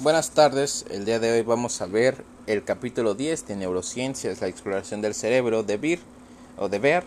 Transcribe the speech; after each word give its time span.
Buenas 0.00 0.30
tardes, 0.30 0.84
el 0.90 1.04
día 1.04 1.18
de 1.18 1.32
hoy 1.32 1.42
vamos 1.42 1.82
a 1.82 1.86
ver 1.86 2.22
el 2.46 2.62
capítulo 2.62 3.14
10 3.14 3.48
de 3.48 3.56
Neurociencias, 3.56 4.40
la 4.40 4.46
exploración 4.46 5.02
del 5.02 5.12
cerebro 5.12 5.64
de 5.64 5.76
Beer 5.76 5.98
o 6.56 6.68
de 6.68 6.78
Ver 6.78 7.02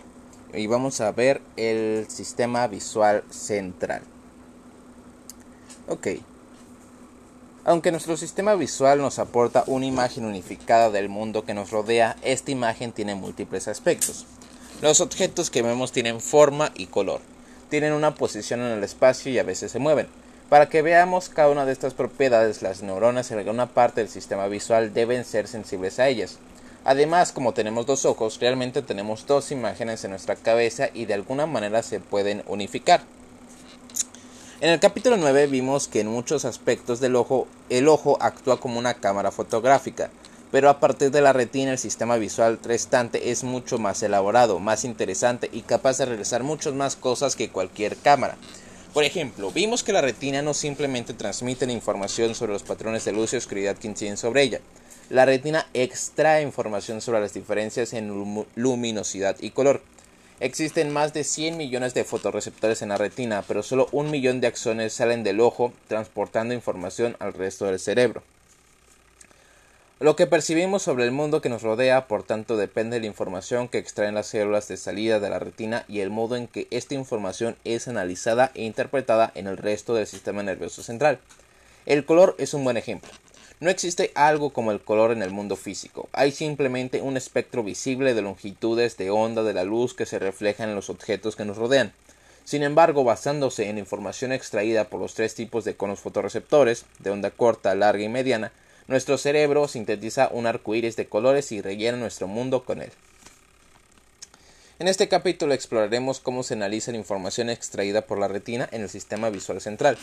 y 0.52 0.66
vamos 0.66 1.00
a 1.00 1.10
ver 1.10 1.40
el 1.56 2.06
sistema 2.10 2.66
visual 2.66 3.24
central. 3.30 4.02
Ok. 5.88 6.08
Aunque 7.64 7.92
nuestro 7.92 8.18
sistema 8.18 8.56
visual 8.56 8.98
nos 8.98 9.18
aporta 9.18 9.64
una 9.68 9.86
imagen 9.86 10.26
unificada 10.26 10.90
del 10.90 11.08
mundo 11.08 11.46
que 11.46 11.54
nos 11.54 11.70
rodea, 11.70 12.18
esta 12.20 12.50
imagen 12.50 12.92
tiene 12.92 13.14
múltiples 13.14 13.68
aspectos. 13.68 14.26
Los 14.82 15.00
objetos 15.00 15.48
que 15.48 15.62
vemos 15.62 15.92
tienen 15.92 16.20
forma 16.20 16.72
y 16.74 16.88
color, 16.88 17.22
tienen 17.70 17.94
una 17.94 18.14
posición 18.14 18.60
en 18.60 18.72
el 18.72 18.84
espacio 18.84 19.32
y 19.32 19.38
a 19.38 19.44
veces 19.44 19.72
se 19.72 19.78
mueven. 19.78 20.08
Para 20.52 20.68
que 20.68 20.82
veamos 20.82 21.30
cada 21.30 21.48
una 21.48 21.64
de 21.64 21.72
estas 21.72 21.94
propiedades, 21.94 22.60
las 22.60 22.82
neuronas 22.82 23.30
en 23.30 23.38
alguna 23.38 23.68
parte 23.68 24.02
del 24.02 24.10
sistema 24.10 24.48
visual 24.48 24.92
deben 24.92 25.24
ser 25.24 25.48
sensibles 25.48 25.98
a 25.98 26.08
ellas. 26.08 26.36
Además, 26.84 27.32
como 27.32 27.54
tenemos 27.54 27.86
dos 27.86 28.04
ojos, 28.04 28.38
realmente 28.38 28.82
tenemos 28.82 29.26
dos 29.26 29.50
imágenes 29.50 30.04
en 30.04 30.10
nuestra 30.10 30.36
cabeza 30.36 30.90
y 30.92 31.06
de 31.06 31.14
alguna 31.14 31.46
manera 31.46 31.82
se 31.82 32.00
pueden 32.00 32.42
unificar. 32.46 33.00
En 34.60 34.68
el 34.68 34.78
capítulo 34.78 35.16
9 35.16 35.46
vimos 35.46 35.88
que 35.88 36.00
en 36.00 36.08
muchos 36.08 36.44
aspectos 36.44 37.00
del 37.00 37.16
ojo, 37.16 37.48
el 37.70 37.88
ojo 37.88 38.18
actúa 38.20 38.60
como 38.60 38.78
una 38.78 38.92
cámara 38.92 39.30
fotográfica, 39.30 40.10
pero 40.50 40.68
a 40.68 40.80
partir 40.80 41.10
de 41.10 41.22
la 41.22 41.32
retina 41.32 41.72
el 41.72 41.78
sistema 41.78 42.18
visual 42.18 42.58
restante 42.62 43.30
es 43.30 43.42
mucho 43.42 43.78
más 43.78 44.02
elaborado, 44.02 44.58
más 44.58 44.84
interesante 44.84 45.48
y 45.50 45.62
capaz 45.62 45.96
de 45.96 46.04
realizar 46.04 46.42
muchas 46.42 46.74
más 46.74 46.94
cosas 46.94 47.36
que 47.36 47.48
cualquier 47.48 47.96
cámara. 47.96 48.36
Por 48.92 49.04
ejemplo, 49.04 49.50
vimos 49.50 49.82
que 49.82 49.94
la 49.94 50.02
retina 50.02 50.42
no 50.42 50.52
simplemente 50.52 51.14
transmite 51.14 51.66
la 51.66 51.72
información 51.72 52.34
sobre 52.34 52.52
los 52.52 52.62
patrones 52.62 53.06
de 53.06 53.12
luz 53.12 53.32
y 53.32 53.36
oscuridad 53.36 53.78
que 53.78 53.88
inciden 53.88 54.18
sobre 54.18 54.42
ella. 54.42 54.60
La 55.08 55.24
retina 55.24 55.66
extrae 55.72 56.42
información 56.42 57.00
sobre 57.00 57.20
las 57.20 57.32
diferencias 57.32 57.94
en 57.94 58.44
luminosidad 58.54 59.36
y 59.40 59.50
color. 59.50 59.80
Existen 60.40 60.92
más 60.92 61.14
de 61.14 61.24
100 61.24 61.56
millones 61.56 61.94
de 61.94 62.04
fotorreceptores 62.04 62.82
en 62.82 62.90
la 62.90 62.98
retina, 62.98 63.42
pero 63.48 63.62
solo 63.62 63.88
un 63.92 64.10
millón 64.10 64.42
de 64.42 64.48
axones 64.48 64.92
salen 64.92 65.22
del 65.22 65.40
ojo 65.40 65.72
transportando 65.88 66.52
información 66.52 67.16
al 67.18 67.32
resto 67.32 67.64
del 67.64 67.78
cerebro. 67.78 68.22
Lo 70.02 70.16
que 70.16 70.26
percibimos 70.26 70.82
sobre 70.82 71.04
el 71.04 71.12
mundo 71.12 71.40
que 71.40 71.48
nos 71.48 71.62
rodea, 71.62 72.08
por 72.08 72.24
tanto, 72.24 72.56
depende 72.56 72.96
de 72.96 73.02
la 73.02 73.06
información 73.06 73.68
que 73.68 73.78
extraen 73.78 74.16
las 74.16 74.26
células 74.26 74.66
de 74.66 74.76
salida 74.76 75.20
de 75.20 75.30
la 75.30 75.38
retina 75.38 75.84
y 75.86 76.00
el 76.00 76.10
modo 76.10 76.34
en 76.34 76.48
que 76.48 76.66
esta 76.72 76.94
información 76.94 77.54
es 77.62 77.86
analizada 77.86 78.50
e 78.56 78.64
interpretada 78.64 79.30
en 79.36 79.46
el 79.46 79.56
resto 79.56 79.94
del 79.94 80.08
sistema 80.08 80.42
nervioso 80.42 80.82
central. 80.82 81.20
El 81.86 82.04
color 82.04 82.34
es 82.38 82.52
un 82.52 82.64
buen 82.64 82.76
ejemplo. 82.76 83.12
No 83.60 83.70
existe 83.70 84.10
algo 84.16 84.52
como 84.52 84.72
el 84.72 84.80
color 84.80 85.12
en 85.12 85.22
el 85.22 85.30
mundo 85.30 85.54
físico. 85.54 86.08
Hay 86.12 86.32
simplemente 86.32 87.00
un 87.00 87.16
espectro 87.16 87.62
visible 87.62 88.12
de 88.12 88.22
longitudes 88.22 88.96
de 88.96 89.10
onda 89.10 89.44
de 89.44 89.54
la 89.54 89.62
luz 89.62 89.94
que 89.94 90.04
se 90.04 90.18
refleja 90.18 90.64
en 90.64 90.74
los 90.74 90.90
objetos 90.90 91.36
que 91.36 91.44
nos 91.44 91.58
rodean. 91.58 91.92
Sin 92.42 92.64
embargo, 92.64 93.04
basándose 93.04 93.68
en 93.68 93.78
información 93.78 94.32
extraída 94.32 94.88
por 94.88 94.98
los 94.98 95.14
tres 95.14 95.36
tipos 95.36 95.64
de 95.64 95.76
conos 95.76 96.00
fotorreceptores, 96.00 96.86
de 96.98 97.10
onda 97.10 97.30
corta, 97.30 97.72
larga 97.76 98.02
y 98.02 98.08
mediana, 98.08 98.50
nuestro 98.92 99.16
cerebro 99.16 99.68
sintetiza 99.68 100.28
un 100.32 100.46
arco 100.46 100.74
iris 100.74 100.96
de 100.96 101.06
colores 101.06 101.50
y 101.50 101.62
rellena 101.62 101.96
nuestro 101.96 102.28
mundo 102.28 102.64
con 102.64 102.82
él. 102.82 102.90
En 104.78 104.86
este 104.86 105.08
capítulo 105.08 105.54
exploraremos 105.54 106.20
cómo 106.20 106.42
se 106.42 106.54
analiza 106.54 106.92
la 106.92 106.98
información 106.98 107.48
extraída 107.48 108.02
por 108.02 108.18
la 108.18 108.28
retina 108.28 108.68
en 108.70 108.82
el 108.82 108.90
sistema 108.90 109.30
visual 109.30 109.62
central. 109.62 109.96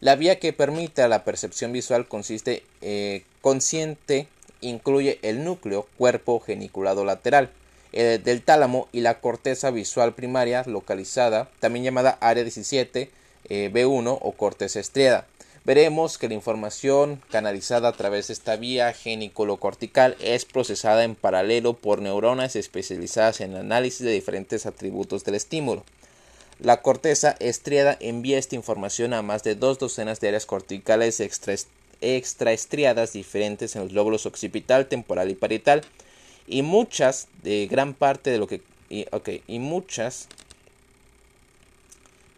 La 0.00 0.16
vía 0.16 0.38
que 0.38 0.54
permite 0.54 1.02
a 1.02 1.08
la 1.08 1.22
percepción 1.24 1.72
visual 1.72 2.08
consiste 2.08 2.62
eh, 2.80 3.24
consciente 3.42 4.26
incluye 4.62 5.18
el 5.20 5.44
núcleo, 5.44 5.86
cuerpo 5.98 6.40
geniculado 6.40 7.04
lateral, 7.04 7.50
del 7.92 8.42
tálamo 8.42 8.88
y 8.92 9.00
la 9.00 9.20
corteza 9.20 9.70
visual 9.70 10.14
primaria 10.14 10.62
localizada, 10.64 11.50
también 11.58 11.84
llamada 11.84 12.16
área 12.20 12.44
17, 12.44 13.10
eh, 13.48 13.70
B1 13.72 14.18
o 14.20 14.32
corteza 14.32 14.80
estriada 14.80 15.26
veremos 15.70 16.18
que 16.18 16.26
la 16.26 16.34
información 16.34 17.22
canalizada 17.30 17.90
a 17.90 17.92
través 17.92 18.26
de 18.26 18.32
esta 18.32 18.56
vía 18.56 18.92
cortical 19.60 20.16
es 20.18 20.44
procesada 20.44 21.04
en 21.04 21.14
paralelo 21.14 21.74
por 21.74 22.02
neuronas 22.02 22.56
especializadas 22.56 23.40
en 23.40 23.52
el 23.52 23.58
análisis 23.58 24.04
de 24.04 24.10
diferentes 24.10 24.66
atributos 24.66 25.22
del 25.22 25.36
estímulo. 25.36 25.84
La 26.58 26.82
corteza 26.82 27.36
estriada 27.38 27.96
envía 28.00 28.36
esta 28.36 28.56
información 28.56 29.14
a 29.14 29.22
más 29.22 29.44
de 29.44 29.54
dos 29.54 29.78
docenas 29.78 30.18
de 30.18 30.26
áreas 30.26 30.44
corticales 30.44 31.22
extraestriadas 32.00 33.12
diferentes 33.12 33.76
en 33.76 33.82
los 33.84 33.92
lóbulos 33.92 34.26
occipital, 34.26 34.88
temporal 34.88 35.30
y 35.30 35.36
parietal 35.36 35.82
y 36.48 36.62
muchas 36.62 37.28
de 37.44 37.68
gran 37.68 37.94
parte 37.94 38.30
de 38.30 38.38
lo 38.38 38.48
que 38.48 38.60
y 38.88 39.58
muchas 39.60 40.26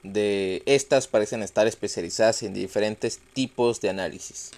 de 0.03 0.63
estas 0.67 1.07
parecen 1.07 1.43
estar 1.43 1.67
especializadas 1.67 2.43
en 2.43 2.55
diferentes 2.55 3.21
tipos 3.35 3.81
de 3.81 3.91
análisis. 3.91 4.51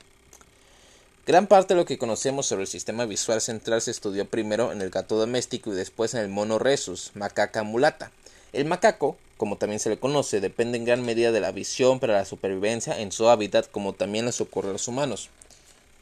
Gran 1.27 1.47
parte 1.47 1.72
de 1.72 1.81
lo 1.81 1.87
que 1.87 1.97
conocemos 1.97 2.47
sobre 2.47 2.62
el 2.62 2.69
sistema 2.69 3.06
visual 3.06 3.41
central 3.41 3.81
se 3.81 3.91
estudió 3.91 4.27
primero 4.27 4.72
en 4.72 4.82
el 4.82 4.91
gato 4.91 5.16
doméstico 5.16 5.72
y 5.72 5.77
después 5.77 6.12
en 6.12 6.21
el 6.21 6.28
mono 6.28 6.59
rhesus, 6.59 7.12
macaca 7.15 7.62
mulata. 7.62 8.10
El 8.53 8.66
macaco, 8.66 9.16
como 9.38 9.56
también 9.56 9.81
se 9.81 9.88
le 9.88 9.99
conoce, 9.99 10.41
depende 10.41 10.77
en 10.77 10.84
gran 10.84 11.03
medida 11.03 11.32
de 11.32 11.41
la 11.41 11.50
visión 11.50 11.99
para 11.99 12.12
la 12.12 12.26
supervivencia 12.26 13.00
en 13.00 13.11
su 13.11 13.28
hábitat, 13.28 13.71
como 13.71 13.94
también 13.94 14.26
les 14.26 14.41
ocurre 14.43 14.69
a 14.69 14.72
los 14.72 14.87
humanos. 14.87 15.31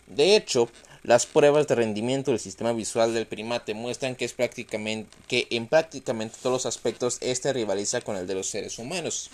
De 0.09 0.35
hecho, 0.35 0.69
las 1.03 1.27
pruebas 1.27 1.67
de 1.67 1.75
rendimiento 1.75 2.31
del 2.31 2.41
sistema 2.41 2.73
visual 2.73 3.13
del 3.13 3.27
primate 3.27 3.75
muestran 3.75 4.15
que, 4.15 4.25
es 4.25 4.33
prácticamente, 4.33 5.11
que 5.27 5.49
en 5.51 5.67
prácticamente 5.67 6.37
todos 6.41 6.55
los 6.55 6.67
aspectos 6.67 7.19
este 7.21 7.53
rivaliza 7.53 8.01
con 8.01 8.17
el 8.17 8.27
de 8.27 8.35
los 8.35 8.49
seres 8.49 8.79
humanos. 8.79 9.31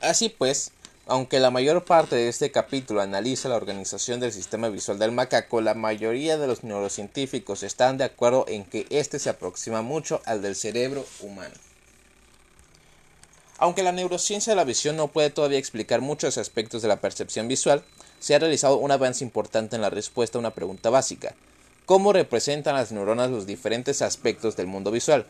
Así 0.00 0.28
pues, 0.28 0.70
aunque 1.06 1.40
la 1.40 1.50
mayor 1.50 1.84
parte 1.84 2.16
de 2.16 2.28
este 2.28 2.50
capítulo 2.50 3.00
analiza 3.00 3.48
la 3.48 3.56
organización 3.56 4.20
del 4.20 4.32
sistema 4.32 4.68
visual 4.68 4.98
del 4.98 5.12
macaco, 5.12 5.60
la 5.60 5.74
mayoría 5.74 6.38
de 6.38 6.46
los 6.46 6.62
neurocientíficos 6.62 7.62
están 7.62 7.98
de 7.98 8.04
acuerdo 8.04 8.46
en 8.48 8.64
que 8.64 8.86
este 8.90 9.18
se 9.18 9.30
aproxima 9.30 9.82
mucho 9.82 10.22
al 10.24 10.42
del 10.42 10.54
cerebro 10.54 11.04
humano. 11.20 11.54
Aunque 13.58 13.82
la 13.82 13.92
neurociencia 13.92 14.52
de 14.52 14.56
la 14.56 14.64
visión 14.64 14.96
no 14.96 15.08
puede 15.08 15.30
todavía 15.30 15.58
explicar 15.58 16.00
muchos 16.00 16.38
aspectos 16.38 16.82
de 16.82 16.88
la 16.88 17.00
percepción 17.00 17.48
visual, 17.48 17.84
se 18.24 18.34
ha 18.34 18.38
realizado 18.38 18.78
un 18.78 18.90
avance 18.90 19.22
importante 19.22 19.76
en 19.76 19.82
la 19.82 19.90
respuesta 19.90 20.38
a 20.38 20.40
una 20.40 20.54
pregunta 20.54 20.88
básica. 20.88 21.34
¿Cómo 21.84 22.10
representan 22.10 22.74
las 22.74 22.90
neuronas 22.90 23.30
los 23.30 23.44
diferentes 23.44 24.00
aspectos 24.00 24.56
del 24.56 24.66
mundo 24.66 24.90
visual? 24.90 25.26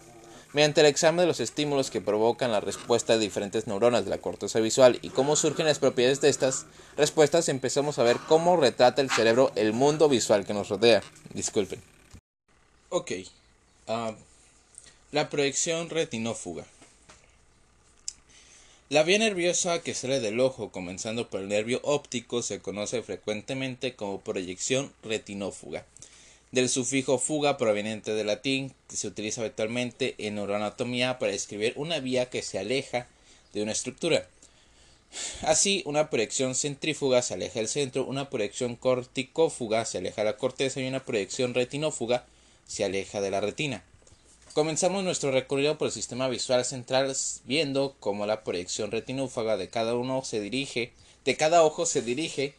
Mediante 0.52 0.80
el 0.80 0.86
examen 0.86 1.22
de 1.22 1.26
los 1.26 1.40
estímulos 1.40 1.90
que 1.90 2.00
provocan 2.00 2.52
la 2.52 2.60
respuesta 2.60 3.14
de 3.14 3.18
diferentes 3.18 3.66
neuronas 3.66 4.04
de 4.04 4.10
la 4.10 4.18
corteza 4.18 4.60
visual 4.60 5.00
y 5.02 5.10
cómo 5.10 5.34
surgen 5.34 5.66
las 5.66 5.80
propiedades 5.80 6.20
de 6.20 6.28
estas 6.28 6.66
respuestas, 6.96 7.48
empezamos 7.48 7.98
a 7.98 8.04
ver 8.04 8.16
cómo 8.28 8.56
retrata 8.56 9.02
el 9.02 9.10
cerebro 9.10 9.50
el 9.56 9.72
mundo 9.72 10.08
visual 10.08 10.46
que 10.46 10.54
nos 10.54 10.68
rodea. 10.68 11.02
Disculpen. 11.32 11.82
Ok. 12.90 13.10
Ah, 13.88 14.14
la 15.10 15.28
proyección 15.28 15.90
retinófuga. 15.90 16.64
La 18.90 19.02
vía 19.02 19.18
nerviosa 19.18 19.80
que 19.80 19.94
sale 19.94 20.20
del 20.20 20.40
ojo, 20.40 20.70
comenzando 20.70 21.30
por 21.30 21.40
el 21.40 21.48
nervio 21.48 21.80
óptico, 21.84 22.42
se 22.42 22.60
conoce 22.60 23.02
frecuentemente 23.02 23.94
como 23.94 24.20
proyección 24.20 24.92
retinófuga, 25.02 25.86
del 26.52 26.68
sufijo 26.68 27.18
fuga 27.18 27.56
proveniente 27.56 28.12
del 28.12 28.26
latín 28.26 28.74
que 28.86 28.96
se 28.96 29.08
utiliza 29.08 29.40
habitualmente 29.40 30.14
en 30.18 30.34
neuroanatomía 30.34 31.18
para 31.18 31.32
describir 31.32 31.72
una 31.76 31.98
vía 31.98 32.28
que 32.28 32.42
se 32.42 32.58
aleja 32.58 33.08
de 33.54 33.62
una 33.62 33.72
estructura. 33.72 34.28
Así, 35.40 35.82
una 35.86 36.10
proyección 36.10 36.54
centrífuga 36.54 37.22
se 37.22 37.32
aleja 37.32 37.60
del 37.60 37.68
centro, 37.68 38.04
una 38.04 38.28
proyección 38.28 38.76
corticófuga 38.76 39.86
se 39.86 39.96
aleja 39.96 40.20
de 40.20 40.30
la 40.30 40.36
corteza 40.36 40.82
y 40.82 40.86
una 40.86 41.06
proyección 41.06 41.54
retinófuga 41.54 42.26
se 42.66 42.84
aleja 42.84 43.22
de 43.22 43.30
la 43.30 43.40
retina. 43.40 43.82
Comenzamos 44.54 45.02
nuestro 45.02 45.32
recorrido 45.32 45.78
por 45.78 45.86
el 45.86 45.92
sistema 45.92 46.28
visual 46.28 46.64
central 46.64 47.12
viendo 47.44 47.96
cómo 47.98 48.24
la 48.24 48.44
proyección 48.44 48.92
retinúfaga 48.92 49.56
de 49.56 49.68
cada 49.68 49.96
uno 49.96 50.22
se 50.22 50.38
dirige, 50.38 50.92
de 51.24 51.36
cada 51.36 51.64
ojo 51.64 51.86
se 51.86 52.02
dirige 52.02 52.54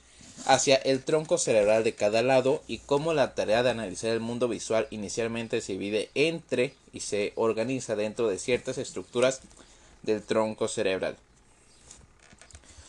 hacia 0.45 0.75
el 0.75 1.05
tronco 1.05 1.37
cerebral 1.37 1.85
de 1.85 1.95
cada 1.95 2.21
lado 2.21 2.61
y 2.67 2.79
cómo 2.79 3.13
la 3.13 3.33
tarea 3.33 3.63
de 3.63 3.69
analizar 3.69 4.11
el 4.11 4.19
mundo 4.19 4.49
visual 4.49 4.87
inicialmente 4.91 5.61
se 5.61 5.71
divide 5.71 6.09
entre 6.15 6.73
y 6.91 6.99
se 6.99 7.31
organiza 7.37 7.95
dentro 7.95 8.27
de 8.27 8.39
ciertas 8.39 8.77
estructuras 8.77 9.39
del 10.03 10.21
tronco 10.21 10.67
cerebral. 10.67 11.15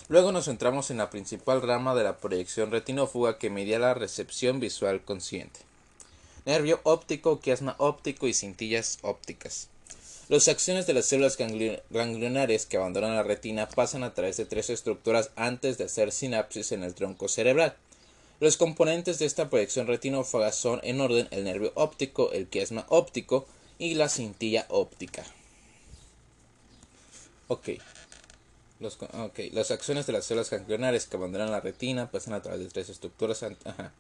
Luego 0.09 0.33
nos 0.33 0.47
centramos 0.47 0.91
en 0.91 0.97
la 0.97 1.11
principal 1.11 1.63
rama 1.63 1.95
de 1.95 2.03
la 2.03 2.17
proyección 2.17 2.73
retinófuga 2.73 3.39
que 3.39 3.51
medía 3.51 3.79
la 3.79 3.95
recepción 3.95 4.59
visual 4.59 5.03
consciente 5.03 5.66
nervio 6.47 6.81
óptico, 6.85 7.41
quiasma 7.41 7.75
óptico 7.79 8.29
y 8.29 8.33
cintillas 8.33 8.99
ópticas. 9.03 9.69
Las 10.29 10.49
acciones 10.49 10.87
de 10.87 10.95
las 10.95 11.07
células 11.07 11.37
ganglionares 11.37 12.67
que 12.67 12.77
abandonan 12.77 13.15
la 13.15 13.23
retina 13.23 13.69
pasan 13.69 14.05
a 14.05 14.15
través 14.15 14.37
de 14.37 14.45
tres 14.45 14.71
estructuras 14.71 15.31
antes 15.37 15.77
de 15.77 15.85
hacer 15.85 16.13
sinapsis 16.13 16.73
en 16.73 16.83
el 16.83 16.95
tronco 16.95 17.29
cerebral. 17.29 17.77
Los 18.39 18.57
componentes 18.57 19.19
de 19.19 19.27
esta 19.27 19.51
proyección 19.51 19.87
retinófaga 19.87 20.53
son 20.53 20.81
en 20.83 21.01
orden 21.01 21.29
el 21.31 21.45
nervio 21.45 21.73
óptico, 21.75 22.33
el 22.33 22.47
quiasma 22.47 22.87
óptico 22.89 23.47
y 23.79 23.95
la 23.95 24.09
cintilla 24.09 24.67
óptica. 24.69 25.25
Ok. 27.49 27.71
Las 28.79 29.71
acciones 29.71 30.07
de 30.07 30.13
las 30.13 30.27
células 30.27 30.51
ganglionares 30.51 31.07
que 31.07 31.17
abandonan 31.17 31.51
la 31.51 31.61
retina 31.61 32.11
pasan 32.11 32.35
a 32.35 32.43
través 32.43 32.61
de 32.61 32.69
tres 32.69 32.89
estructuras. 32.89 33.43
Ajá 33.43 33.93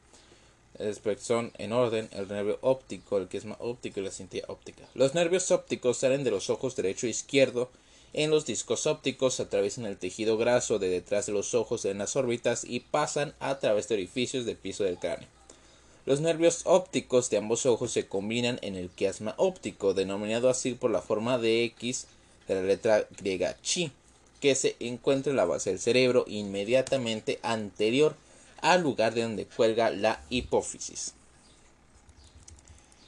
son 1.18 1.52
en 1.58 1.72
orden 1.72 2.08
el 2.12 2.28
nervio 2.28 2.58
óptico, 2.60 3.18
el 3.18 3.28
quiasma 3.28 3.56
óptico 3.60 4.00
y 4.00 4.04
la 4.04 4.10
cintilla 4.10 4.44
óptica. 4.48 4.84
Los 4.94 5.14
nervios 5.14 5.50
ópticos 5.50 5.98
salen 5.98 6.24
de 6.24 6.30
los 6.30 6.50
ojos 6.50 6.76
derecho 6.76 7.06
e 7.06 7.10
izquierdo 7.10 7.70
en 8.12 8.30
los 8.30 8.46
discos 8.46 8.86
ópticos, 8.86 9.40
atraviesan 9.40 9.84
el 9.84 9.98
tejido 9.98 10.38
graso 10.38 10.78
de 10.78 10.88
detrás 10.88 11.26
de 11.26 11.32
los 11.32 11.54
ojos 11.54 11.84
en 11.84 11.98
las 11.98 12.16
órbitas 12.16 12.64
y 12.64 12.80
pasan 12.80 13.34
a 13.40 13.58
través 13.58 13.88
de 13.88 13.94
orificios 13.94 14.46
del 14.46 14.56
piso 14.56 14.84
del 14.84 14.98
cráneo. 14.98 15.28
Los 16.06 16.20
nervios 16.20 16.62
ópticos 16.64 17.30
de 17.30 17.36
ambos 17.36 17.66
ojos 17.66 17.90
se 17.92 18.06
combinan 18.06 18.58
en 18.62 18.76
el 18.76 18.88
quiasma 18.88 19.34
óptico, 19.38 19.92
denominado 19.92 20.48
así 20.48 20.72
por 20.74 20.90
la 20.90 21.02
forma 21.02 21.36
de 21.36 21.64
X 21.64 22.06
de 22.46 22.54
la 22.54 22.62
letra 22.62 23.06
griega 23.18 23.56
chi, 23.60 23.90
que 24.40 24.54
se 24.54 24.76
encuentra 24.78 25.30
en 25.30 25.36
la 25.36 25.44
base 25.44 25.70
del 25.70 25.80
cerebro 25.80 26.24
inmediatamente 26.28 27.40
anterior 27.42 28.14
al 28.60 28.82
lugar 28.82 29.14
de 29.14 29.22
donde 29.22 29.46
cuelga 29.46 29.90
la 29.90 30.22
hipófisis. 30.30 31.14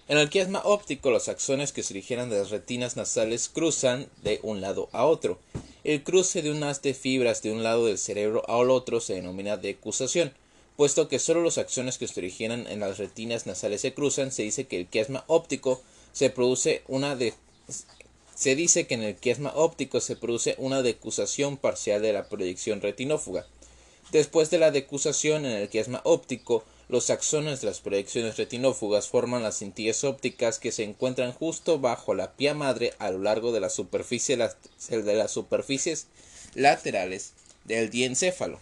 En 0.08 0.16
el 0.16 0.30
quiasma 0.30 0.62
óptico, 0.64 1.10
los 1.10 1.28
axones 1.28 1.72
que 1.72 1.82
se 1.82 1.92
originan 1.92 2.30
de 2.30 2.38
las 2.38 2.48
retinas 2.48 2.96
nasales 2.96 3.50
cruzan 3.50 4.08
de 4.22 4.40
un 4.42 4.62
lado 4.62 4.88
a 4.92 5.04
otro. 5.04 5.38
El 5.84 6.02
cruce 6.02 6.40
de 6.40 6.50
un 6.50 6.62
haz 6.62 6.80
de 6.80 6.94
fibras 6.94 7.42
de 7.42 7.52
un 7.52 7.62
lado 7.62 7.84
del 7.84 7.98
cerebro 7.98 8.42
al 8.48 8.70
otro 8.70 9.00
se 9.00 9.14
denomina 9.14 9.58
decusación. 9.58 10.32
Puesto 10.76 11.08
que 11.08 11.18
solo 11.18 11.42
los 11.42 11.58
axones 11.58 11.98
que 11.98 12.08
se 12.08 12.20
originan 12.20 12.66
en 12.68 12.80
las 12.80 12.96
retinas 12.96 13.46
nasales 13.46 13.82
se 13.82 13.92
cruzan, 13.92 14.32
se 14.32 14.44
dice 14.44 14.66
que 14.66 14.78
el 14.78 14.86
quiasma 14.86 15.24
óptico 15.26 15.82
se 16.12 16.30
produce 16.30 16.82
una 16.88 17.18
se 18.34 18.54
dice 18.54 18.86
que 18.86 18.94
en 18.94 19.02
el 19.02 19.16
quiasma 19.16 19.52
óptico 19.56 20.00
se 20.00 20.16
produce 20.16 20.54
una 20.58 20.80
decusación 20.80 21.56
parcial 21.56 22.00
de 22.00 22.12
la 22.12 22.28
proyección 22.28 22.80
retinófuga. 22.80 23.44
Después 24.12 24.48
de 24.48 24.56
la 24.56 24.70
decusación 24.70 25.44
en 25.44 25.52
el 25.52 25.68
quiasma 25.68 26.00
óptico, 26.04 26.64
los 26.88 27.10
axones 27.10 27.60
de 27.60 27.66
las 27.66 27.80
proyecciones 27.80 28.38
retinófugas 28.38 29.08
forman 29.08 29.42
las 29.42 29.58
cintillas 29.58 30.02
ópticas 30.02 30.58
que 30.58 30.72
se 30.72 30.84
encuentran 30.84 31.32
justo 31.32 31.78
bajo 31.78 32.14
la 32.14 32.32
pía 32.32 32.54
madre 32.54 32.94
a 32.98 33.10
lo 33.10 33.18
largo 33.18 33.52
de 33.52 33.60
la 33.60 33.68
superficie 33.68 34.38
de 34.38 35.14
las 35.14 35.30
superficies 35.30 36.06
laterales 36.54 37.34
del 37.64 37.90
diencéfalo. 37.90 38.60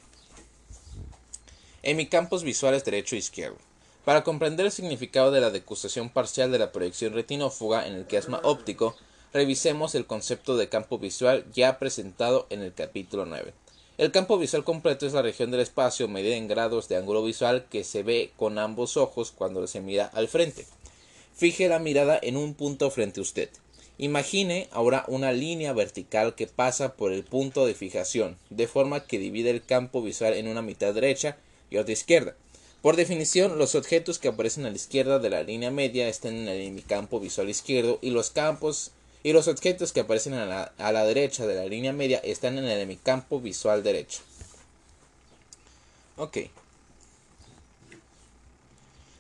campos 2.10 2.42
visuales 2.42 2.84
derecho 2.84 3.14
e 3.14 3.19
izquierdo. 3.19 3.58
Para 4.04 4.25
comprender 4.25 4.66
el 4.66 4.72
significado 4.72 5.31
de 5.31 5.40
la 5.40 5.50
decusación 5.50 6.10
parcial 6.10 6.50
de 6.50 6.58
la 6.58 6.72
proyección 6.72 7.12
retinófuga 7.12 7.87
en 7.87 7.94
el 7.94 8.06
quiasma 8.06 8.40
óptico, 8.42 8.96
revisemos 9.32 9.94
el 9.94 10.06
concepto 10.06 10.56
de 10.56 10.69
campo 10.69 10.99
visual 10.99 11.44
ya 11.52 11.78
presentado 11.78 12.49
en 12.50 12.62
el 12.62 12.75
capítulo 12.75 13.26
9. 13.26 13.54
El 13.98 14.12
campo 14.12 14.37
visual 14.37 14.62
completo 14.62 15.06
es 15.06 15.14
la 15.14 15.22
región 15.22 15.50
del 15.50 15.60
espacio 15.60 16.06
medida 16.06 16.37
en 16.37 16.48
grados 16.48 16.87
de 16.87 16.96
ángulo 16.96 17.25
visual 17.25 17.64
que 17.70 17.82
se 17.82 18.02
ve 18.02 18.31
con 18.37 18.58
ambos 18.58 18.98
ojos 18.98 19.32
cuando 19.32 19.66
se 19.66 19.81
mira 19.81 20.04
al 20.12 20.28
frente. 20.28 20.66
Fije 21.34 21.66
la 21.69 21.78
mirada 21.78 22.19
en 22.22 22.37
un 22.37 22.52
punto 22.52 22.90
frente 22.90 23.20
a 23.20 23.22
usted. 23.22 23.48
Imagine 23.96 24.69
ahora 24.70 25.06
una 25.08 25.32
línea 25.32 25.72
vertical 25.72 26.34
que 26.34 26.46
pasa 26.46 26.94
por 26.94 27.10
el 27.10 27.25
punto 27.25 27.64
de 27.64 27.72
fijación, 27.72 28.37
de 28.50 28.66
forma 28.66 29.06
que 29.06 29.19
divide 29.19 29.48
el 29.48 29.64
campo 29.64 30.02
visual 30.02 30.34
en 30.34 30.49
una 30.49 30.60
mitad 30.60 30.92
derecha 30.92 31.38
y 31.70 31.78
otra 31.78 31.94
izquierda. 31.94 32.37
Por 32.82 32.96
definición, 32.96 33.58
los 33.58 33.75
objetos 33.75 34.19
que 34.19 34.28
aparecen 34.28 34.66
a 34.66 34.70
la 34.70 34.76
izquierda 34.76 35.19
de 35.19 35.31
la 35.31 35.42
línea 35.42 35.70
media 35.70 36.06
están 36.06 36.34
en 36.34 36.49
el 36.49 36.84
campo 36.84 37.19
visual 37.19 37.49
izquierdo 37.49 37.99
y 38.02 38.10
los 38.10 38.28
campos 38.28 38.92
y 39.26 39.32
los 39.32 39.49
objetos 39.49 39.93
que 39.93 39.99
aparecen 39.99 40.34
a 40.34 40.70
la, 40.78 41.05
derecha 41.05 41.49
de 41.49 41.56
la 41.56 41.64
línea 41.67 41.93
media 41.93 42.19
están 42.19 42.58
en 42.58 42.64
el 42.64 42.78
hemicampo 42.78 43.40
visual 43.40 43.82
derecho. 43.82 44.20
Ok. 46.17 46.38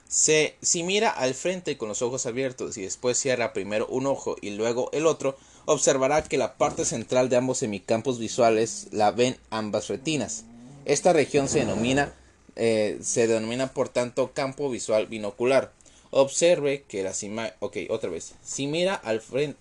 si 0.08 0.82
mira 0.84 1.10
al 1.10 1.34
frente 1.34 1.76
con 1.76 1.88
los 1.88 2.02
ojos 2.02 2.24
abiertos 2.24 2.78
y 2.78 2.82
después 2.82 3.18
cierra 3.18 3.52
primero 3.52 3.88
un 3.88 4.06
ojo 4.06 4.36
y 4.40 4.50
luego 4.50 4.90
el 4.92 5.08
otro, 5.08 5.36
observará 5.64 6.22
que 6.22 6.38
la 6.38 6.56
parte 6.56 6.84
central 6.84 7.28
de 7.28 7.38
ambos 7.38 7.64
hemicampos 7.64 8.20
visuales 8.20 8.86
la 8.92 9.10
ven 9.10 9.36
ambas 9.50 9.88
retinas. 9.88 10.44
Esta 10.84 11.14
región 11.14 11.48
se 11.48 11.58
denomina, 11.58 12.14
eh, 12.54 13.00
se 13.02 13.26
denomina 13.26 13.72
por 13.72 13.88
tanto 13.88 14.30
campo 14.32 14.70
visual 14.70 15.08
binocular. 15.08 15.72
Observe 16.18 16.82
que 16.88 17.02
las 17.02 17.22
imágenes. 17.22 17.58
Ok, 17.60 17.76
otra 17.90 18.08
vez. 18.08 18.32
Si 18.42 18.66
mira 18.66 18.94
al 18.94 19.20
frente. 19.20 19.58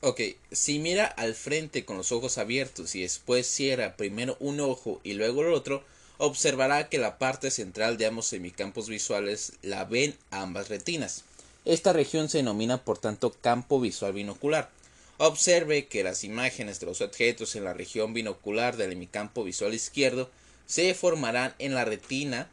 Ok, 0.00 0.20
si 0.52 0.78
mira 0.78 1.04
al 1.04 1.34
frente 1.34 1.84
con 1.84 1.96
los 1.96 2.12
ojos 2.12 2.38
abiertos 2.38 2.94
y 2.94 3.02
después 3.02 3.48
cierra 3.48 3.96
primero 3.96 4.36
un 4.38 4.60
ojo 4.60 5.00
y 5.02 5.14
luego 5.14 5.42
el 5.42 5.52
otro, 5.52 5.82
observará 6.18 6.88
que 6.88 6.98
la 6.98 7.18
parte 7.18 7.50
central 7.50 7.96
de 7.96 8.06
ambos 8.06 8.26
semicampos 8.26 8.88
visuales 8.88 9.54
la 9.62 9.84
ven 9.84 10.16
ambas 10.30 10.68
retinas. 10.68 11.24
Esta 11.64 11.92
región 11.92 12.28
se 12.28 12.38
denomina 12.38 12.84
por 12.84 12.98
tanto 12.98 13.32
campo 13.32 13.80
visual 13.80 14.12
binocular. 14.12 14.70
Observe 15.18 15.86
que 15.86 16.04
las 16.04 16.22
imágenes 16.22 16.78
de 16.78 16.86
los 16.86 17.00
objetos 17.00 17.56
en 17.56 17.64
la 17.64 17.74
región 17.74 18.14
binocular 18.14 18.76
del 18.76 18.92
hemicampo 18.92 19.42
visual 19.42 19.74
izquierdo 19.74 20.30
se 20.66 20.94
formarán 20.94 21.52
en 21.58 21.74
la 21.74 21.84
retina 21.84 22.48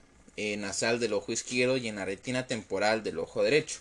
nasal 0.57 0.99
del 0.99 1.13
ojo 1.13 1.31
izquierdo 1.31 1.77
y 1.77 1.87
en 1.87 1.97
la 1.97 2.05
retina 2.05 2.47
temporal 2.47 3.03
del 3.03 3.19
ojo 3.19 3.43
derecho. 3.43 3.79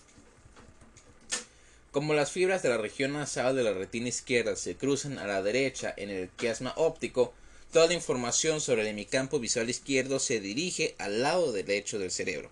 Como 1.91 2.15
las 2.15 2.33
fibras 2.33 2.63
de 2.63 2.69
la 2.69 2.77
región 2.77 3.15
nasal 3.15 3.57
de 3.57 3.63
la 3.63 3.73
retina 3.73 4.09
izquierda 4.09 4.57
se 4.57 4.77
cruzan 4.77 5.19
a 5.19 5.27
la 5.27 5.43
derecha 5.43 5.95
en 5.97 6.11
el 6.11 6.29
quiasma 6.29 6.75
óptico, 6.77 7.33
toda 7.73 7.87
la 7.87 7.95
información 7.95 8.61
sobre 8.61 8.83
el 8.83 8.89
hemicampo 8.89 9.41
visual 9.41 9.71
izquierdo 9.71 10.19
se 10.19 10.41
dirige 10.41 10.95
al 10.99 11.23
lado 11.23 11.53
derecho 11.53 11.99
del 11.99 12.11
cerebro. 12.11 12.51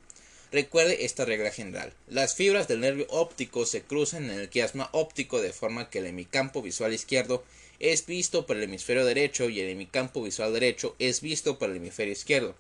Recuerde 0.52 1.04
esta 1.04 1.24
regla 1.24 1.50
general. 1.50 1.92
Las 2.08 2.34
fibras 2.34 2.68
del 2.68 2.80
nervio 2.80 3.06
óptico 3.10 3.66
se 3.66 3.82
cruzan 3.82 4.30
en 4.30 4.38
el 4.38 4.48
quiasma 4.48 4.88
óptico 4.92 5.42
de 5.42 5.52
forma 5.52 5.90
que 5.90 5.98
el 5.98 6.06
hemicampo 6.06 6.62
visual 6.62 6.94
izquierdo 6.94 7.44
es 7.78 8.06
visto 8.06 8.46
por 8.46 8.56
el 8.56 8.62
hemisferio 8.62 9.04
derecho 9.04 9.50
y 9.50 9.60
el 9.60 9.68
hemicampo 9.68 10.22
visual 10.22 10.52
derecho 10.52 10.94
es 10.98 11.20
visto 11.20 11.58
por 11.58 11.70
el 11.70 11.76
hemisferio 11.76 12.12
izquierdo. 12.12 12.54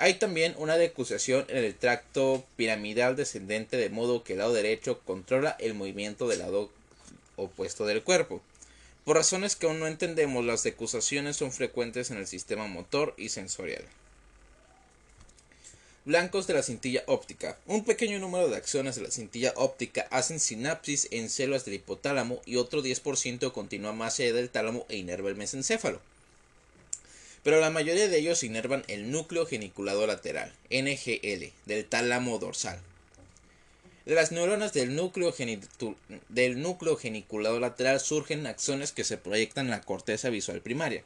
Hay 0.00 0.14
también 0.14 0.54
una 0.58 0.76
decusación 0.76 1.44
en 1.48 1.56
el 1.56 1.74
tracto 1.74 2.44
piramidal 2.54 3.16
descendente 3.16 3.76
de 3.76 3.90
modo 3.90 4.22
que 4.22 4.34
el 4.34 4.38
lado 4.38 4.52
derecho 4.52 5.00
controla 5.00 5.56
el 5.58 5.74
movimiento 5.74 6.28
del 6.28 6.38
lado 6.38 6.70
opuesto 7.34 7.84
del 7.84 8.04
cuerpo. 8.04 8.40
Por 9.04 9.16
razones 9.16 9.56
que 9.56 9.66
aún 9.66 9.80
no 9.80 9.88
entendemos, 9.88 10.44
las 10.44 10.62
decusaciones 10.62 11.36
son 11.36 11.50
frecuentes 11.50 12.12
en 12.12 12.18
el 12.18 12.28
sistema 12.28 12.68
motor 12.68 13.12
y 13.16 13.30
sensorial. 13.30 13.84
Blancos 16.04 16.46
de 16.46 16.54
la 16.54 16.62
cintilla 16.62 17.02
óptica. 17.06 17.58
Un 17.66 17.84
pequeño 17.84 18.20
número 18.20 18.48
de 18.48 18.56
acciones 18.56 18.94
de 18.94 19.02
la 19.02 19.10
cintilla 19.10 19.52
óptica 19.56 20.06
hacen 20.12 20.38
sinapsis 20.38 21.08
en 21.10 21.28
células 21.28 21.64
del 21.64 21.74
hipotálamo 21.74 22.40
y 22.46 22.54
otro 22.54 22.84
10% 22.84 23.50
continúa 23.50 23.92
más 23.92 24.20
allá 24.20 24.32
del 24.32 24.48
tálamo 24.48 24.86
e 24.88 24.96
inerva 24.96 25.28
el 25.28 25.34
mesencéfalo 25.34 26.00
pero 27.42 27.60
la 27.60 27.70
mayoría 27.70 28.08
de 28.08 28.18
ellos 28.18 28.42
inervan 28.42 28.84
el 28.88 29.10
núcleo 29.10 29.46
geniculado 29.46 30.06
lateral, 30.06 30.52
NGL, 30.70 31.52
del 31.66 31.84
tálamo 31.84 32.38
dorsal. 32.38 32.80
De 34.08 34.14
las 34.14 34.32
neuronas 34.32 34.72
del 34.72 34.96
núcleo, 34.96 35.34
geniculado 36.96 37.60
lateral 37.60 38.00
surgen 38.00 38.46
axones 38.46 38.92
que 38.92 39.04
se 39.04 39.18
proyectan 39.18 39.66
en 39.66 39.72
la 39.72 39.82
corteza 39.82 40.30
visual 40.30 40.62
primaria. 40.62 41.04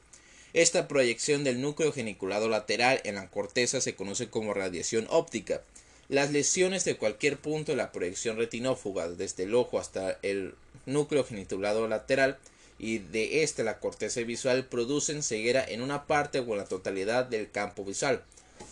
Esta 0.53 0.87
proyección 0.87 1.43
del 1.43 1.61
núcleo 1.61 1.93
geniculado 1.93 2.49
lateral 2.49 3.01
en 3.03 3.17
la 3.17 3.29
corteza 3.29 3.81
se 3.81 3.97
conoce 3.97 4.29
como 4.29 4.55
radiación 4.55 5.09
óptica. 5.11 5.63
Las 6.09 6.31
lesiones 6.31 6.85
de 6.85 6.97
cualquier 6.97 7.39
punto 7.39 7.73
de 7.73 7.77
la 7.77 7.91
proyección 7.91 8.37
retinófuga, 8.37 9.09
desde 9.09 9.43
el 9.43 9.55
ojo 9.57 9.81
hasta 9.81 10.19
el 10.23 10.55
núcleo 10.87 11.25
geniculado 11.25 11.89
lateral, 11.89 12.39
y 12.79 12.99
de 12.99 13.43
este 13.43 13.65
la 13.65 13.79
corteza 13.79 14.21
visual 14.21 14.67
producen 14.67 15.23
ceguera 15.23 15.65
en 15.65 15.83
una 15.83 16.07
parte 16.07 16.41
o 16.41 16.53
en 16.53 16.59
la 16.59 16.65
totalidad 16.65 17.25
del 17.27 17.51
campo 17.51 17.85
visual. 17.85 18.25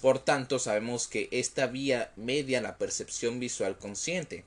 Por 0.03 0.19
tanto, 0.19 0.59
sabemos 0.59 1.07
que 1.07 1.29
esta 1.31 1.67
vía 1.67 2.13
media 2.17 2.61
la 2.61 2.79
percepción 2.79 3.39
visual 3.41 3.77
consciente. 3.79 4.45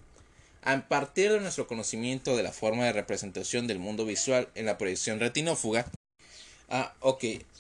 A 0.62 0.88
partir 0.88 1.32
de 1.32 1.42
nuestro 1.42 1.68
conocimiento 1.68 2.38
de 2.38 2.44
la 2.44 2.52
forma 2.52 2.86
de 2.86 2.94
representación 2.94 3.68
del 3.68 3.80
mundo 3.80 4.06
visual 4.06 4.50
en 4.56 4.66
la 4.66 4.78
proyección 4.78 5.20
retinófuga, 5.20 5.86
ah, 6.70 6.94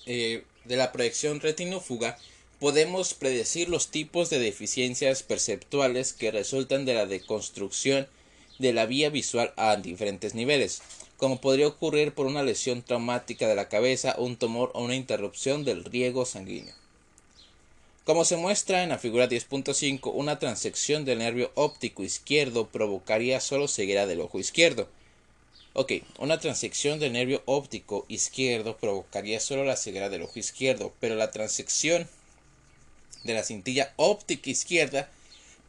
eh, 0.06 0.44
de 0.64 0.76
la 0.78 0.92
proyección 0.92 1.42
retinófuga, 1.42 2.18
podemos 2.60 3.14
predecir 3.14 3.68
los 3.68 3.90
tipos 3.90 4.30
de 4.30 4.40
deficiencias 4.40 5.22
perceptuales 5.22 6.14
que 6.14 6.32
resultan 6.32 6.86
de 6.86 6.94
la 6.94 7.06
deconstrucción 7.06 8.08
de 8.58 8.72
la 8.72 8.86
vía 8.86 9.10
visual 9.10 9.54
a 9.58 9.76
diferentes 9.76 10.34
niveles, 10.34 10.82
como 11.24 11.40
podría 11.40 11.68
ocurrir 11.68 12.14
por 12.14 12.26
una 12.26 12.44
lesión 12.44 12.82
traumática 12.82 13.48
de 13.48 13.56
la 13.56 13.70
cabeza, 13.70 14.16
un 14.18 14.36
tumor 14.36 14.72
o 14.74 14.84
una 14.84 14.96
interrupción 14.96 15.64
del 15.64 15.86
riego 15.86 16.26
sanguíneo. 16.26 16.76
Como 18.04 18.26
se 18.26 18.36
muestra 18.36 18.84
en 18.84 18.90
la 18.90 18.98
figura 18.98 19.30
10.5, 19.30 20.12
una 20.14 20.38
transección 20.38 21.06
del 21.06 21.20
nervio 21.20 21.54
óptico 21.56 22.04
izquierdo 22.04 22.68
provocaría 22.68 23.40
solo 23.40 23.70
ceguera 23.70 24.06
del 24.06 24.20
ojo 24.20 24.38
izquierdo. 24.38 24.90
Ok, 25.72 25.94
una 26.18 26.42
transección 26.42 27.00
del 27.00 27.14
nervio 27.14 27.42
óptico 27.46 28.06
izquierdo 28.10 28.76
provocaría 28.76 29.40
solo 29.40 29.64
la 29.64 29.78
ceguera 29.78 30.10
del 30.10 30.24
ojo 30.24 30.40
izquierdo, 30.40 30.92
pero 31.00 31.16
la 31.16 31.32
transección 31.32 32.06
de 33.24 33.34
la 33.34 33.44
cintilla 33.44 33.94
óptica 33.96 34.50
izquierda 34.50 35.10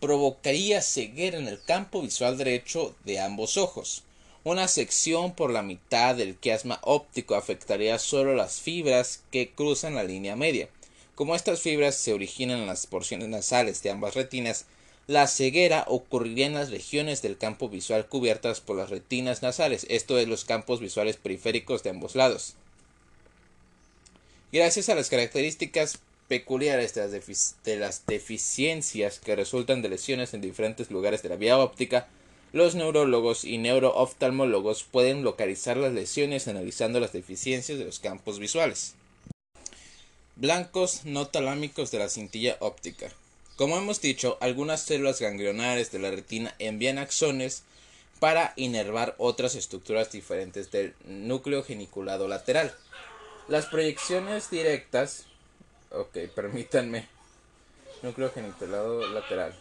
provocaría 0.00 0.82
ceguera 0.82 1.38
en 1.38 1.46
el 1.46 1.62
campo 1.62 2.02
visual 2.02 2.38
derecho 2.38 2.96
de 3.04 3.20
ambos 3.20 3.56
ojos. 3.56 4.02
Una 4.45 4.69
sección 4.69 5.35
por 5.35 5.51
la 5.51 5.63
mitad 5.63 6.15
del 6.15 6.37
quiasma 6.37 6.79
óptico 6.83 7.35
afectaría 7.35 7.99
solo 7.99 8.35
las 8.35 8.61
fibras 8.61 9.23
que 9.31 9.51
cruzan 9.51 9.95
la 9.95 10.05
línea 10.05 10.37
media. 10.37 10.69
Como 11.15 11.35
estas 11.35 11.63
fibras 11.63 11.97
se 11.97 12.13
originan 12.13 12.61
en 12.61 12.67
las 12.67 12.87
porciones 12.87 13.29
nasales 13.29 13.83
de 13.83 13.91
ambas 13.91 14.15
retinas, 14.15 14.67
la 15.07 15.29
ceguera 15.29 15.87
ocurriría 15.89 16.45
en 16.45 16.55
las 16.55 16.71
regiones 16.71 17.23
del 17.23 17.39
campo 17.39 17.71
visual 17.71 18.07
cubiertas 18.07 18.61
por 18.61 18.77
las 18.77 18.91
retinas 18.91 19.41
nasales, 19.41 19.87
esto 19.89 20.19
es 20.19 20.29
los 20.29 20.45
campos 20.45 20.79
visuales 20.79 21.17
periféricos 21.17 21.83
de 21.83 21.91
ambos 21.91 22.15
lados. 22.15 22.55
Gracias 24.53 24.91
a 24.91 24.95
las 24.95 25.09
características 25.09 26.01
peculiares 26.29 26.95
de 26.95 27.09
las, 27.09 27.55
de 27.65 27.77
las, 27.77 28.07
deficiencias 28.07 29.21
que 29.21 29.37
resultan 29.37 29.81
de 29.81 29.89
lesiones 29.89 30.35
en 30.35 30.43
diferentes 30.43 30.91
lugares 30.91 31.23
de 31.23 31.31
la 31.31 31.37
vía 31.37 31.59
óptica, 31.59 32.09
los 32.54 32.76
neurólogos 32.76 33.44
y 33.44 33.58
neurooftalmólogos 33.58 34.84
pueden 34.84 35.25
localizar 35.25 35.76
las 35.76 35.92
lesiones 35.92 36.46
analizando 36.46 37.00
las 37.00 37.12
deficiencias 37.12 37.80
de 37.80 37.84
los 37.84 37.99
campos 37.99 38.38
visuales. 38.38 38.94
Blancos 40.37 41.04
no 41.04 41.26
talámicos 41.26 41.90
de 41.90 41.99
la 41.99 42.08
cintilla 42.08 42.56
óptica. 42.61 43.11
Como 43.56 43.76
hemos 43.76 44.00
dicho, 44.00 44.38
algunas 44.40 44.82
células 44.82 45.20
ganglionares 45.20 45.90
de 45.90 45.99
la 45.99 46.12
retina 46.12 46.54
envían 46.61 46.99
axones 46.99 47.64
para 48.20 48.52
inervar 48.54 49.16
otras 49.18 49.56
estructuras 49.56 50.12
diferentes 50.12 50.70
del 50.70 50.94
núcleo 51.06 51.64
geniculado 51.64 52.28
lateral. 52.28 52.73
Las 53.49 53.66
proyecciones 53.66 54.49
directas. 54.49 55.25
Ok, 55.90 56.18
permítanme. 56.32 57.08
Núcleo 58.02 58.30
geniculado 58.32 59.08
lateral. 59.08 59.56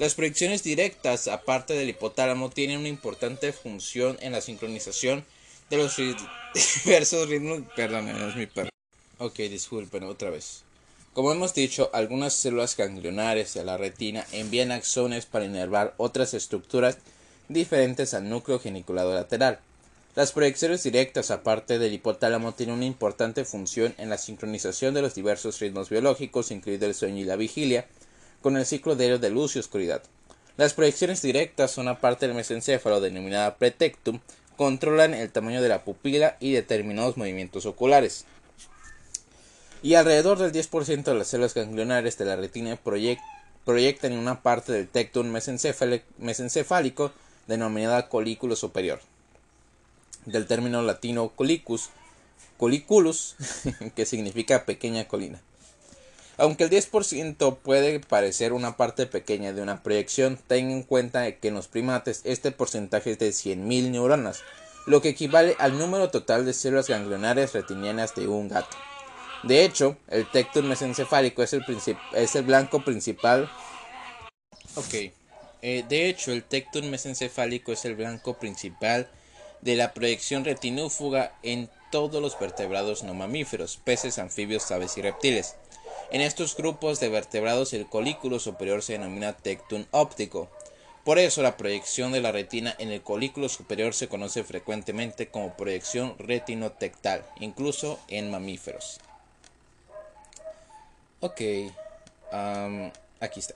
Las 0.00 0.14
proyecciones 0.14 0.62
directas, 0.62 1.28
aparte 1.28 1.74
del 1.74 1.90
hipotálamo, 1.90 2.48
tienen 2.48 2.78
una 2.78 2.88
importante 2.88 3.52
función 3.52 4.16
en 4.22 4.32
la 4.32 4.40
sincronización 4.40 5.26
de 5.68 5.76
los 5.76 5.94
diversos 6.84 7.28
ritmos. 7.28 7.60
Perdón, 7.76 8.08
es 8.08 8.34
mi 8.34 8.46
perro. 8.46 8.70
Ok, 9.18 9.34
disculpen 9.40 10.04
otra 10.04 10.30
vez. 10.30 10.62
Como 11.12 11.30
hemos 11.32 11.52
dicho, 11.52 11.90
algunas 11.92 12.32
células 12.32 12.78
ganglionares 12.78 13.52
de 13.52 13.62
la 13.62 13.76
retina 13.76 14.26
envían 14.32 14.72
axones 14.72 15.26
para 15.26 15.44
inervar 15.44 15.92
otras 15.98 16.32
estructuras 16.32 16.96
diferentes 17.50 18.14
al 18.14 18.26
núcleo 18.26 18.58
geniculado 18.58 19.12
lateral. 19.12 19.58
Las 20.16 20.32
proyecciones 20.32 20.82
directas, 20.82 21.30
aparte 21.30 21.78
del 21.78 21.92
hipotálamo, 21.92 22.54
tienen 22.54 22.76
una 22.76 22.86
importante 22.86 23.44
función 23.44 23.94
en 23.98 24.08
la 24.08 24.16
sincronización 24.16 24.94
de 24.94 25.02
los 25.02 25.14
diversos 25.14 25.60
ritmos 25.60 25.90
biológicos, 25.90 26.52
incluido 26.52 26.86
el 26.86 26.94
sueño 26.94 27.18
y 27.18 27.24
la 27.24 27.36
vigilia, 27.36 27.86
con 28.42 28.56
el 28.56 28.66
ciclo 28.66 28.96
diario 28.96 29.18
de 29.18 29.30
luz 29.30 29.56
y 29.56 29.58
oscuridad. 29.58 30.02
Las 30.56 30.74
proyecciones 30.74 31.22
directas 31.22 31.70
son 31.70 31.86
una 31.86 32.00
parte 32.00 32.26
del 32.26 32.36
mesencéfalo 32.36 33.00
denominada 33.00 33.56
pretectum, 33.56 34.20
controlan 34.56 35.14
el 35.14 35.30
tamaño 35.30 35.62
de 35.62 35.68
la 35.68 35.84
pupila 35.84 36.36
y 36.40 36.52
determinados 36.52 37.16
movimientos 37.16 37.66
oculares 37.66 38.26
y 39.82 39.94
alrededor 39.94 40.38
del 40.38 40.52
10% 40.52 41.04
de 41.04 41.14
las 41.14 41.28
células 41.28 41.54
ganglionares 41.54 42.18
de 42.18 42.24
la 42.26 42.36
retina 42.36 42.78
proyectan 43.64 44.12
en 44.12 44.18
una 44.18 44.42
parte 44.42 44.72
del 44.72 44.88
tectum 44.88 45.26
mesencefálico 46.18 47.12
denominada 47.46 48.08
colículo 48.08 48.56
superior, 48.56 49.00
del 50.26 50.46
término 50.46 50.82
latino 50.82 51.30
colicus, 51.30 51.88
coliculus, 52.58 53.36
que 53.96 54.04
significa 54.04 54.66
pequeña 54.66 55.08
colina. 55.08 55.40
Aunque 56.40 56.64
el 56.64 56.70
10% 56.70 57.58
puede 57.58 58.00
parecer 58.00 58.54
una 58.54 58.78
parte 58.78 59.04
pequeña 59.04 59.52
de 59.52 59.60
una 59.60 59.82
proyección, 59.82 60.38
ten 60.46 60.70
en 60.70 60.82
cuenta 60.84 61.30
que 61.32 61.48
en 61.48 61.54
los 61.54 61.68
primates 61.68 62.22
este 62.24 62.50
porcentaje 62.50 63.10
es 63.10 63.18
de 63.18 63.28
100.000 63.28 63.90
neuronas, 63.90 64.40
lo 64.86 65.02
que 65.02 65.10
equivale 65.10 65.54
al 65.58 65.78
número 65.78 66.08
total 66.08 66.46
de 66.46 66.54
células 66.54 66.88
ganglionares 66.88 67.52
retinianas 67.52 68.14
de 68.14 68.26
un 68.26 68.48
gato. 68.48 68.74
De 69.42 69.66
hecho, 69.66 69.98
el 70.08 70.30
tectum 70.30 70.64
mesencefálico 70.64 71.42
es 71.42 71.52
el, 71.52 71.62
blanco 72.42 72.82
principal. 72.86 73.50
Eh, 75.60 75.84
de 75.86 76.08
hecho, 76.08 76.32
el 76.32 76.42
tectum 76.42 76.86
mesencefálico 76.86 77.70
es 77.70 77.84
el 77.84 77.96
blanco 77.96 78.38
principal 78.38 79.10
de 79.60 79.76
la 79.76 79.92
proyección 79.92 80.46
retinúfuga 80.46 81.34
en 81.42 81.68
todos 81.92 82.22
los 82.22 82.38
vertebrados 82.38 83.02
no 83.02 83.12
mamíferos, 83.12 83.76
peces, 83.76 84.18
anfibios, 84.18 84.70
aves 84.70 84.96
y 84.96 85.02
reptiles. 85.02 85.56
En 86.12 86.20
estos 86.20 86.56
grupos 86.56 86.98
de 86.98 87.08
vertebrados 87.08 87.72
el 87.72 87.86
colículo 87.86 88.40
superior 88.40 88.82
se 88.82 88.94
denomina 88.94 89.36
tectum 89.36 89.84
óptico. 89.92 90.48
Por 91.04 91.18
eso 91.18 91.40
la 91.40 91.56
proyección 91.56 92.10
de 92.10 92.20
la 92.20 92.32
retina 92.32 92.74
en 92.78 92.90
el 92.90 93.00
colículo 93.00 93.48
superior 93.48 93.94
se 93.94 94.08
conoce 94.08 94.42
frecuentemente 94.42 95.28
como 95.28 95.56
proyección 95.56 96.16
retinotectal, 96.18 97.24
incluso 97.38 98.00
en 98.08 98.30
mamíferos. 98.30 98.98
Ok, 101.20 101.40
aquí 103.20 103.40
está. 103.40 103.54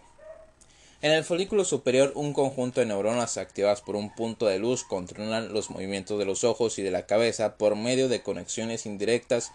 En 1.03 1.13
el 1.13 1.25
folículo 1.25 1.65
superior, 1.65 2.13
un 2.15 2.33
conjunto 2.33 2.81
de 2.81 2.87
neuronas 2.87 3.37
activadas 3.37 3.83
por 3.83 3.97
un 3.97 4.15
punto 4.15 4.47
de 4.47 4.59
luz 4.59 4.85
controlan 4.85 5.53
los 5.53 5.71
movimientos 5.71 6.19
de 6.19 6.25
los 6.25 6.45
ojos 6.45 6.79
y 6.79 6.83
de 6.83 6.91
la 6.91 7.05
cabeza 7.05 7.57
por 7.57 7.75
medio 7.77 8.09
de 8.09 8.23
conexiones 8.23 8.87
indirectas 8.87 9.53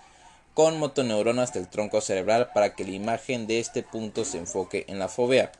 con 0.59 0.77
motoneuronas 0.77 1.53
del 1.53 1.69
tronco 1.69 2.01
cerebral 2.01 2.49
para 2.53 2.75
que 2.75 2.83
la 2.83 2.91
imagen 2.91 3.47
de 3.47 3.61
este 3.61 3.81
punto 3.81 4.25
se 4.25 4.39
enfoque 4.39 4.83
en 4.89 4.99
la 4.99 5.07
fovea. 5.07 5.53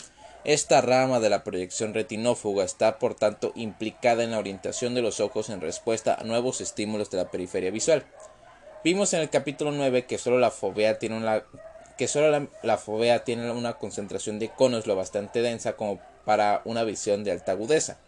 Esta 0.44 0.82
rama 0.82 1.22
de 1.22 1.30
la 1.30 1.46
proyección 1.46 1.94
retinófuga 1.94 2.66
está 2.66 3.00
por 3.00 3.16
tanto 3.16 3.54
implicada 3.56 4.26
en 4.26 4.32
la 4.32 4.40
orientación 4.40 4.96
de 4.96 5.02
los 5.02 5.22
ojos 5.22 5.50
en 5.50 5.62
respuesta 5.62 6.16
a 6.16 6.26
nuevos 6.26 6.60
estímulos 6.60 7.10
de 7.10 7.16
la 7.16 7.32
periferia 7.32 7.72
visual. 7.72 8.04
Vimos 8.84 9.14
en 9.14 9.22
el 9.22 9.30
capítulo 9.30 9.72
9 9.72 10.06
que 10.06 10.18
solo 10.18 10.38
la 10.38 10.52
fovea 10.52 11.00
tiene 11.00 11.16
una 11.16 11.44
que 11.98 12.10
solo 12.10 12.50
la, 12.62 12.78
fovea 12.78 13.24
tiene 13.24 13.50
una 13.52 13.76
concentración 13.76 14.38
de 14.38 14.50
conos 14.50 14.86
lo 14.86 14.98
bastante 14.98 15.42
densa 15.42 15.78
como 15.78 16.02
para 16.26 16.62
una 16.66 16.84
visión 16.84 17.24
de 17.24 17.32
alta 17.32 17.54
agudeza. 17.54 18.00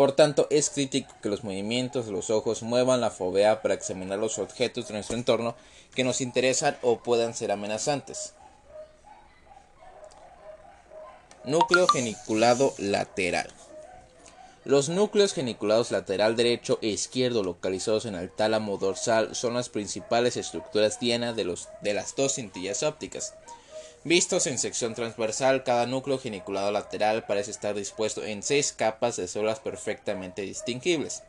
Por 0.00 0.12
tanto, 0.12 0.46
es 0.48 0.70
crítico 0.70 1.14
que 1.22 1.28
los 1.28 1.44
movimientos 1.44 2.06
de 2.06 2.12
los 2.12 2.30
ojos 2.30 2.62
muevan 2.62 3.02
la 3.02 3.10
fovea 3.10 3.60
para 3.60 3.74
examinar 3.74 4.18
los 4.18 4.38
objetos 4.38 4.88
de 4.88 4.94
nuestro 4.94 5.14
entorno 5.14 5.56
que 5.94 6.04
nos 6.04 6.22
interesan 6.22 6.78
o 6.80 7.00
puedan 7.00 7.34
ser 7.34 7.52
amenazantes. 7.52 8.32
Núcleo 11.44 11.86
geniculado 11.86 12.72
lateral. 12.78 13.50
Los 14.64 14.88
núcleos 14.88 15.34
geniculados 15.34 15.90
lateral 15.90 16.34
derecho 16.34 16.78
e 16.80 16.88
izquierdo 16.88 17.42
localizados 17.42 18.06
en 18.06 18.14
el 18.14 18.30
tálamo 18.30 18.78
dorsal 18.78 19.34
son 19.34 19.52
las 19.52 19.68
principales 19.68 20.38
estructuras 20.38 20.98
diana 20.98 21.34
de, 21.34 21.54
de 21.82 21.92
las 21.92 22.16
dos 22.16 22.36
cintillas 22.36 22.82
ópticas. 22.82 23.34
Vistos 24.02 24.46
en 24.46 24.56
sección 24.56 24.94
transversal, 24.94 25.62
cada 25.62 25.84
núcleo 25.84 26.18
geniculado 26.18 26.72
lateral 26.72 27.26
parece 27.26 27.50
estar 27.50 27.74
dispuesto 27.74 28.24
en 28.24 28.42
seis 28.42 28.72
capas 28.72 29.16
de 29.16 29.28
células 29.28 29.60
perfectamente 29.60 30.40
distinguibles. 30.40 31.22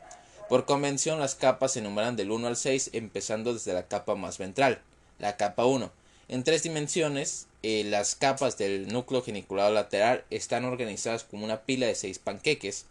Por 0.48 0.64
convención, 0.64 1.20
las 1.20 1.34
capas 1.34 1.72
se 1.72 1.80
enumeran 1.80 2.16
del 2.16 2.30
1 2.30 2.46
al 2.46 2.56
6, 2.56 2.90
empezando 2.94 3.52
desde 3.52 3.74
la 3.74 3.88
capa 3.88 4.14
más 4.14 4.38
ventral, 4.38 4.80
la 5.18 5.36
capa 5.36 5.66
1. 5.66 5.92
En 6.28 6.44
tres 6.44 6.62
dimensiones, 6.62 7.46
eh, 7.62 7.84
las 7.84 8.14
capas 8.14 8.56
del 8.56 8.88
núcleo 8.88 9.20
geniculado 9.20 9.70
lateral 9.70 10.24
están 10.30 10.64
organizadas 10.64 11.24
como 11.24 11.44
una 11.44 11.60
pila 11.60 11.86
de 11.86 11.94
seis 11.94 12.18
panqueques, 12.18 12.86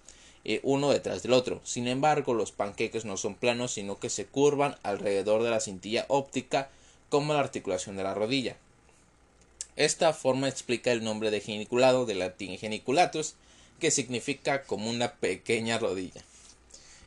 eh, 0.46 0.60
uno 0.62 0.92
detrás 0.92 1.24
del 1.24 1.34
otro. 1.34 1.60
Sin 1.64 1.88
embargo, 1.88 2.36
los 2.36 2.52
panqueques 2.52 3.04
no 3.04 3.18
son 3.18 3.34
planos, 3.34 3.72
sino 3.72 3.98
que 3.98 4.12
se 4.12 4.28
curvan 4.28 4.78
alrededor 4.84 5.42
de 5.42 5.50
la 5.50 5.60
cintilla 5.60 6.06
óptica 6.08 6.70
como 7.10 7.34
la 7.34 7.40
articulación 7.40 7.98
de 7.98 8.04
la 8.04 8.14
rodilla. 8.14 8.58
Esta 9.76 10.14
forma 10.14 10.50
explica 10.50 10.92
el 10.92 11.04
nombre 11.04 11.32
de 11.32 11.40
geniculado 11.40 12.06
de 12.06 12.16
latín 12.16 12.58
geniculatus, 12.58 13.36
que 13.80 13.92
significa 13.92 14.64
como 14.64 14.90
una 14.90 15.14
pequeña 15.14 15.80
rodilla. 15.80 16.22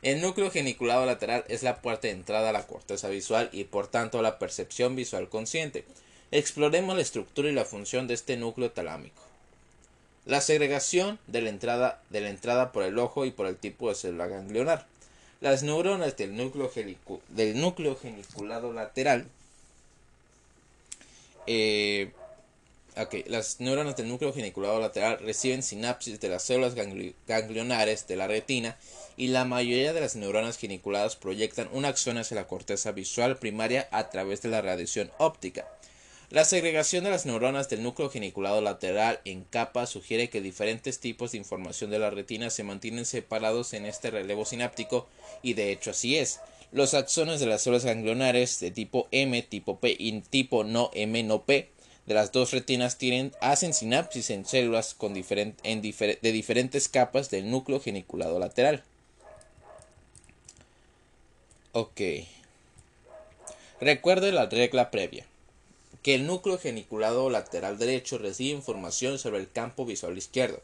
El 0.03 0.21
núcleo 0.21 0.51
geniculado 0.51 1.07
lateral 1.07 1.45
es 1.49 1.63
la 1.63 1.81
puerta 1.81 2.09
de 2.09 2.15
entrada 2.15 2.51
a 2.51 2.53
la 2.53 2.67
corteza 2.67 3.09
visual 3.09 3.49
y 3.53 3.65
por 3.65 3.87
tanto 3.87 4.19
a 4.19 4.23
la 4.23 4.39
percepción 4.39 4.97
visual 4.97 5.29
consciente. 5.29 5.85
Exploremos 6.31 6.97
la 6.97 7.03
estructura 7.03 7.49
y 7.49 7.53
la 7.53 7.65
función 7.65 8.07
de 8.07 8.15
este 8.15 8.37
núcleo 8.37 8.71
talámico. 8.71 9.23
La 10.27 10.41
segregación 10.41 11.19
de 11.27 11.43
la 11.43 11.51
entrada, 11.51 12.03
de 12.11 12.21
la 12.21 12.31
entrada 12.31 12.73
por 12.73 12.83
el 12.83 12.99
ojo 12.99 13.25
y 13.25 13.31
por 13.31 13.47
el 13.47 13.57
tipo 13.57 13.89
de 13.89 13.95
célula 13.95 14.27
ganglionar. 14.27 14.87
Las 15.41 15.63
neuronas 15.63 16.17
del 16.17 16.37
núcleo, 16.37 16.71
del 17.29 17.61
núcleo 17.61 17.97
geniculado 17.97 18.73
lateral 18.73 19.27
eh, 21.47 22.11
las 23.27 23.61
neuronas 23.61 23.97
del 23.97 24.09
núcleo 24.09 24.33
geniculado 24.33 24.79
lateral 24.81 25.19
reciben 25.19 25.63
sinapsis 25.63 26.21
de 26.21 26.29
las 26.29 26.45
células 26.45 26.75
ganglionares 27.27 28.07
de 28.07 28.17
la 28.17 28.29
retina 28.29 28.77
y 29.17 29.29
la 29.29 29.45
mayoría 29.45 29.93
de 29.93 30.01
las 30.01 30.17
neuronas 30.17 30.59
geniculadas 30.59 31.17
proyectan 31.17 31.69
una 31.73 31.89
acción 31.89 32.19
hacia 32.19 32.37
la 32.37 32.47
corteza 32.47 32.93
visual 32.93 33.39
primaria 33.39 33.89
a 33.91 34.11
través 34.11 34.43
de 34.43 34.49
la 34.49 34.63
radiación 34.63 35.11
óptica. 35.19 35.69
La 36.31 36.45
segregación 36.45 37.05
de 37.05 37.11
las 37.11 37.27
neuronas 37.27 37.69
del 37.69 37.83
núcleo 37.83 38.11
geniculado 38.11 38.61
lateral 38.61 39.21
en 39.25 39.45
capas 39.45 39.91
sugiere 39.91 40.31
que 40.31 40.41
diferentes 40.41 40.99
tipos 40.99 41.33
de 41.33 41.39
información 41.39 41.91
de 41.91 41.99
la 41.99 42.11
retina 42.11 42.51
se 42.51 42.65
mantienen 42.65 43.05
separados 43.05 43.73
en 43.73 43.87
este 43.87 44.11
relevo 44.11 44.45
sináptico 44.45 45.07
y 45.43 45.55
de 45.55 45.71
hecho 45.71 45.91
así 45.91 46.17
es. 46.17 46.41
Los 46.73 46.95
axones 46.95 47.39
de 47.39 47.47
las 47.47 47.63
células 47.63 47.85
ganglionares 47.85 48.59
de 48.59 48.73
tipo 48.73 49.07
M, 49.13 49.41
tipo 49.43 49.79
P 49.79 49.95
y 49.97 50.21
tipo 50.23 50.65
no 50.65 50.91
M 50.95 51.23
no 51.23 51.45
P 51.45 51.71
de 52.07 52.15
las 52.15 52.33
dos 52.33 52.51
retinas 52.51 52.99
tienen, 52.99 53.33
hacen 53.41 53.73
sinapsis 53.73 54.31
en 54.31 54.45
células 54.45 54.95
con 54.95 55.15
de 55.15 56.19
diferentes 56.21 56.89
capas 56.89 57.31
del 57.31 57.51
núcleo 57.51 57.81
geniculado 57.81 58.39
lateral. 58.39 58.83
Ok. 61.73 62.01
Recuerde 63.81 64.33
la 64.33 64.47
regla 64.47 64.91
previa, 64.91 65.27
que 66.03 66.15
el 66.15 66.27
núcleo 66.27 66.59
geniculado 66.59 67.31
lateral 67.31 67.79
derecho 67.79 68.19
recibe 68.19 68.57
información 68.57 69.19
sobre 69.19 69.41
el 69.41 69.51
campo 69.51 69.85
visual 69.85 70.17
izquierdo. 70.17 70.61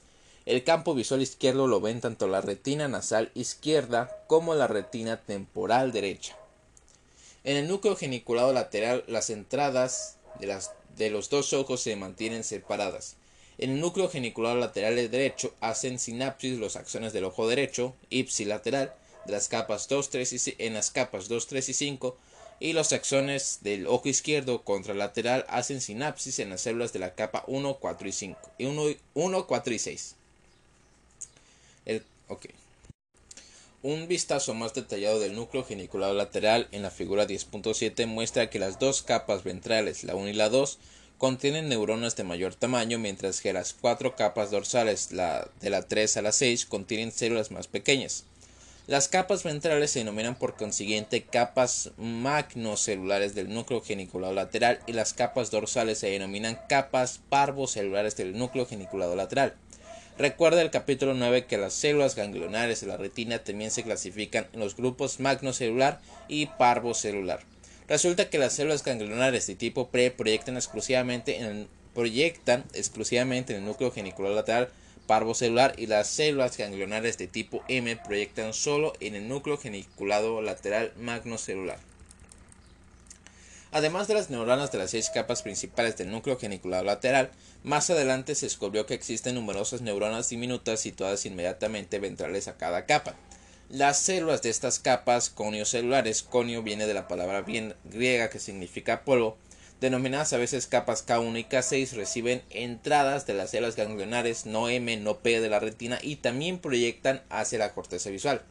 El 0.46 0.64
campo 0.64 0.94
visual 0.94 1.20
izquierdo 1.20 1.66
lo 1.66 1.80
ven 1.80 2.00
tanto 2.00 2.28
la 2.28 2.40
retina 2.40 2.88
nasal 2.88 3.30
izquierda 3.34 4.24
como 4.26 4.54
la 4.54 4.68
retina 4.68 5.16
temporal 5.18 5.92
derecha. 5.92 6.36
En 7.44 7.56
el 7.56 7.68
núcleo 7.68 7.96
geniculado 7.96 8.52
lateral, 8.52 9.04
las 9.06 9.30
entradas 9.30 10.16
de, 10.38 10.46
las, 10.46 10.72
de 10.96 11.10
los 11.10 11.30
dos 11.30 11.52
ojos 11.52 11.82
se 11.82 11.96
mantienen 11.96 12.44
separadas. 12.44 13.16
En 13.58 13.70
el 13.70 13.80
núcleo 13.80 14.08
genicular 14.08 14.56
lateral 14.56 14.96
derecho 15.10 15.52
hacen 15.60 15.98
sinapsis 15.98 16.58
los 16.58 16.76
axones 16.76 17.12
del 17.12 17.24
ojo 17.24 17.46
derecho, 17.46 17.94
ipsilateral, 18.08 18.94
de 19.26 19.32
las 19.32 19.48
capas 19.48 19.88
2, 19.88 20.10
3 20.10 20.32
y, 20.48 20.54
en 20.58 20.74
las 20.74 20.90
capas 20.90 21.28
2, 21.28 21.46
3 21.46 21.68
y 21.68 21.74
5, 21.74 22.16
y 22.58 22.72
los 22.72 22.92
axones 22.92 23.58
del 23.62 23.86
ojo 23.86 24.08
izquierdo 24.08 24.62
contralateral 24.62 25.44
hacen 25.48 25.80
sinapsis 25.80 26.38
en 26.38 26.50
las 26.50 26.62
células 26.62 26.92
de 26.92 27.00
la 27.00 27.14
capa 27.14 27.44
1, 27.46 27.74
4 27.74 28.08
y 28.08 28.12
5, 28.12 28.50
y 28.58 28.64
1, 28.66 28.96
1 29.14 29.46
4 29.46 29.74
y 29.74 29.78
6. 29.78 30.14
El, 31.86 32.04
okay. 32.28 32.52
Un 33.82 34.08
vistazo 34.08 34.52
más 34.52 34.74
detallado 34.74 35.20
del 35.20 35.34
núcleo 35.34 35.64
geniculado 35.64 36.12
lateral 36.12 36.68
en 36.70 36.82
la 36.82 36.90
figura 36.90 37.26
10.7 37.26 38.06
muestra 38.06 38.50
que 38.50 38.58
las 38.58 38.78
dos 38.78 39.00
capas 39.00 39.42
ventrales, 39.42 40.04
la 40.04 40.16
1 40.16 40.28
y 40.28 40.32
la 40.34 40.50
2, 40.50 40.78
contienen 41.16 41.70
neuronas 41.70 42.14
de 42.14 42.24
mayor 42.24 42.54
tamaño, 42.54 42.98
mientras 42.98 43.40
que 43.40 43.54
las 43.54 43.72
cuatro 43.72 44.16
capas 44.16 44.50
dorsales, 44.50 45.08
de 45.08 45.70
la 45.70 45.82
3 45.88 46.18
a 46.18 46.20
la 46.20 46.32
6, 46.32 46.66
contienen 46.66 47.10
células 47.10 47.50
más 47.50 47.68
pequeñas. 47.68 48.24
Las 48.86 49.08
capas 49.08 49.44
ventrales 49.44 49.92
se 49.92 50.00
denominan 50.00 50.34
por 50.34 50.56
consiguiente 50.56 51.22
capas 51.22 51.92
magnocelulares 51.96 53.34
del 53.34 53.48
núcleo 53.48 53.80
geniculado 53.80 54.34
lateral 54.34 54.80
y 54.86 54.92
las 54.92 55.14
capas 55.14 55.50
dorsales 55.50 55.96
se 55.98 56.10
denominan 56.10 56.58
capas 56.68 57.20
parvocelulares 57.30 58.14
del 58.16 58.36
núcleo 58.36 58.66
geniculado 58.66 59.16
lateral. 59.16 59.54
Recuerda 60.20 60.60
el 60.60 60.70
capítulo 60.70 61.14
9 61.14 61.46
que 61.46 61.56
las 61.56 61.72
células 61.72 62.14
ganglionares 62.14 62.82
de 62.82 62.86
la 62.86 62.98
retina 62.98 63.38
también 63.38 63.70
se 63.70 63.84
clasifican 63.84 64.46
en 64.52 64.60
los 64.60 64.76
grupos 64.76 65.18
magnocelular 65.18 65.98
y 66.28 66.44
parvocelular. 66.44 67.40
Resulta 67.88 68.28
que 68.28 68.36
las 68.36 68.52
células 68.52 68.84
ganglionares 68.84 69.46
de 69.46 69.54
tipo 69.54 69.88
pre 69.88 70.10
proyectan 70.10 70.56
exclusivamente 70.56 71.38
en 71.38 71.44
el, 71.46 71.68
proyectan 71.94 72.64
exclusivamente 72.74 73.54
en 73.54 73.60
el 73.60 73.64
núcleo 73.64 73.92
genicular 73.92 74.32
lateral 74.32 74.68
parvocelular 75.06 75.72
y 75.78 75.86
las 75.86 76.06
células 76.08 76.58
ganglionares 76.58 77.16
de 77.16 77.26
tipo 77.26 77.64
M 77.68 77.96
proyectan 77.96 78.52
solo 78.52 78.92
en 79.00 79.14
el 79.14 79.26
núcleo 79.26 79.56
geniculado 79.56 80.42
lateral 80.42 80.92
magnocelular. 80.98 81.78
Además 83.72 84.08
de 84.08 84.14
las 84.14 84.30
neuronas 84.30 84.72
de 84.72 84.78
las 84.78 84.90
seis 84.90 85.10
capas 85.10 85.42
principales 85.42 85.96
del 85.96 86.10
núcleo 86.10 86.36
geniculado 86.38 86.82
lateral, 86.82 87.30
más 87.62 87.88
adelante 87.88 88.34
se 88.34 88.46
descubrió 88.46 88.84
que 88.84 88.94
existen 88.94 89.36
numerosas 89.36 89.80
neuronas 89.80 90.28
diminutas 90.28 90.80
situadas 90.80 91.24
inmediatamente 91.24 92.00
ventrales 92.00 92.48
a 92.48 92.56
cada 92.56 92.86
capa. 92.86 93.14
Las 93.68 94.00
células 94.00 94.42
de 94.42 94.50
estas 94.50 94.80
capas 94.80 95.30
coniocelulares, 95.30 96.24
conio 96.24 96.64
viene 96.64 96.88
de 96.88 96.94
la 96.94 97.06
palabra 97.06 97.42
bien 97.42 97.76
griega 97.84 98.28
que 98.28 98.40
significa 98.40 99.04
polvo, 99.04 99.36
denominadas 99.80 100.32
a 100.32 100.38
veces 100.38 100.66
capas 100.66 101.06
K1 101.06 101.38
y 101.38 101.44
K6, 101.44 101.92
reciben 101.92 102.42
entradas 102.50 103.28
de 103.28 103.34
las 103.34 103.52
células 103.52 103.76
ganglionares 103.76 104.46
no 104.46 104.68
M, 104.68 104.96
no 104.96 105.18
P 105.18 105.40
de 105.40 105.48
la 105.48 105.60
retina 105.60 106.00
y 106.02 106.16
también 106.16 106.58
proyectan 106.58 107.22
hacia 107.30 107.60
la 107.60 107.72
corteza 107.72 108.10
visual. 108.10 108.42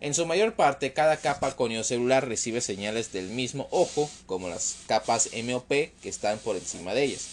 En 0.00 0.14
su 0.14 0.26
mayor 0.26 0.54
parte, 0.54 0.92
cada 0.92 1.16
capa 1.16 1.56
coniocelular 1.56 2.28
recibe 2.28 2.60
señales 2.60 3.12
del 3.12 3.26
mismo 3.30 3.66
ojo, 3.72 4.08
como 4.26 4.48
las 4.48 4.76
capas 4.86 5.30
M 5.32 5.52
o 5.56 5.64
P 5.64 5.92
que 6.00 6.08
están 6.08 6.38
por 6.38 6.54
encima 6.54 6.94
de 6.94 7.02
ellas. 7.02 7.26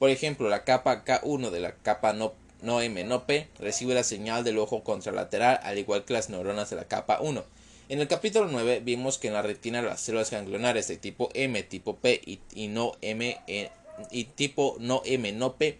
Por 0.00 0.10
ejemplo, 0.10 0.48
la 0.48 0.64
capa 0.64 1.04
K1 1.04 1.50
de 1.50 1.60
la 1.60 1.72
capa 1.72 2.12
no, 2.12 2.32
M 2.80 3.04
no 3.04 3.26
P 3.26 3.46
recibe 3.60 3.94
la 3.94 4.02
señal 4.02 4.42
del 4.42 4.58
ojo 4.58 4.82
contralateral, 4.82 5.60
al 5.62 5.78
igual 5.78 6.04
que 6.04 6.14
las 6.14 6.30
neuronas 6.30 6.68
de 6.70 6.76
la 6.76 6.86
capa 6.86 7.20
1. 7.20 7.44
En 7.88 8.00
el 8.00 8.08
capítulo 8.08 8.48
9 8.50 8.80
vimos 8.84 9.18
que 9.18 9.28
en 9.28 9.34
la 9.34 9.42
retina 9.42 9.80
las 9.80 10.00
células 10.00 10.32
ganglionares 10.32 10.88
de 10.88 10.96
tipo 10.96 11.30
M, 11.34 11.62
tipo 11.62 11.96
P 11.96 12.20
y, 12.24 12.68
no 12.68 12.92
M, 13.02 13.38
eh, 13.46 13.70
y 14.10 14.24
tipo 14.24 14.76
no 14.80 15.02
M 15.04 15.30
no 15.30 15.54
P 15.54 15.78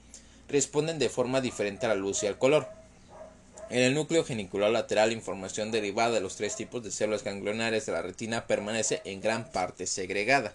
responden 0.48 1.00
de 1.00 1.08
forma 1.08 1.40
diferente 1.40 1.86
a 1.86 1.88
la 1.88 1.96
luz 1.96 2.22
y 2.22 2.28
al 2.28 2.38
color. 2.38 2.79
En 3.70 3.82
el 3.82 3.94
núcleo 3.94 4.24
genicular 4.24 4.72
lateral, 4.72 5.12
información 5.12 5.70
derivada 5.70 6.10
de 6.10 6.20
los 6.20 6.34
tres 6.34 6.56
tipos 6.56 6.82
de 6.82 6.90
células 6.90 7.22
ganglionares 7.22 7.86
de 7.86 7.92
la 7.92 8.02
retina 8.02 8.48
permanece 8.48 9.00
en 9.04 9.20
gran 9.20 9.52
parte 9.52 9.86
segregada. 9.86 10.52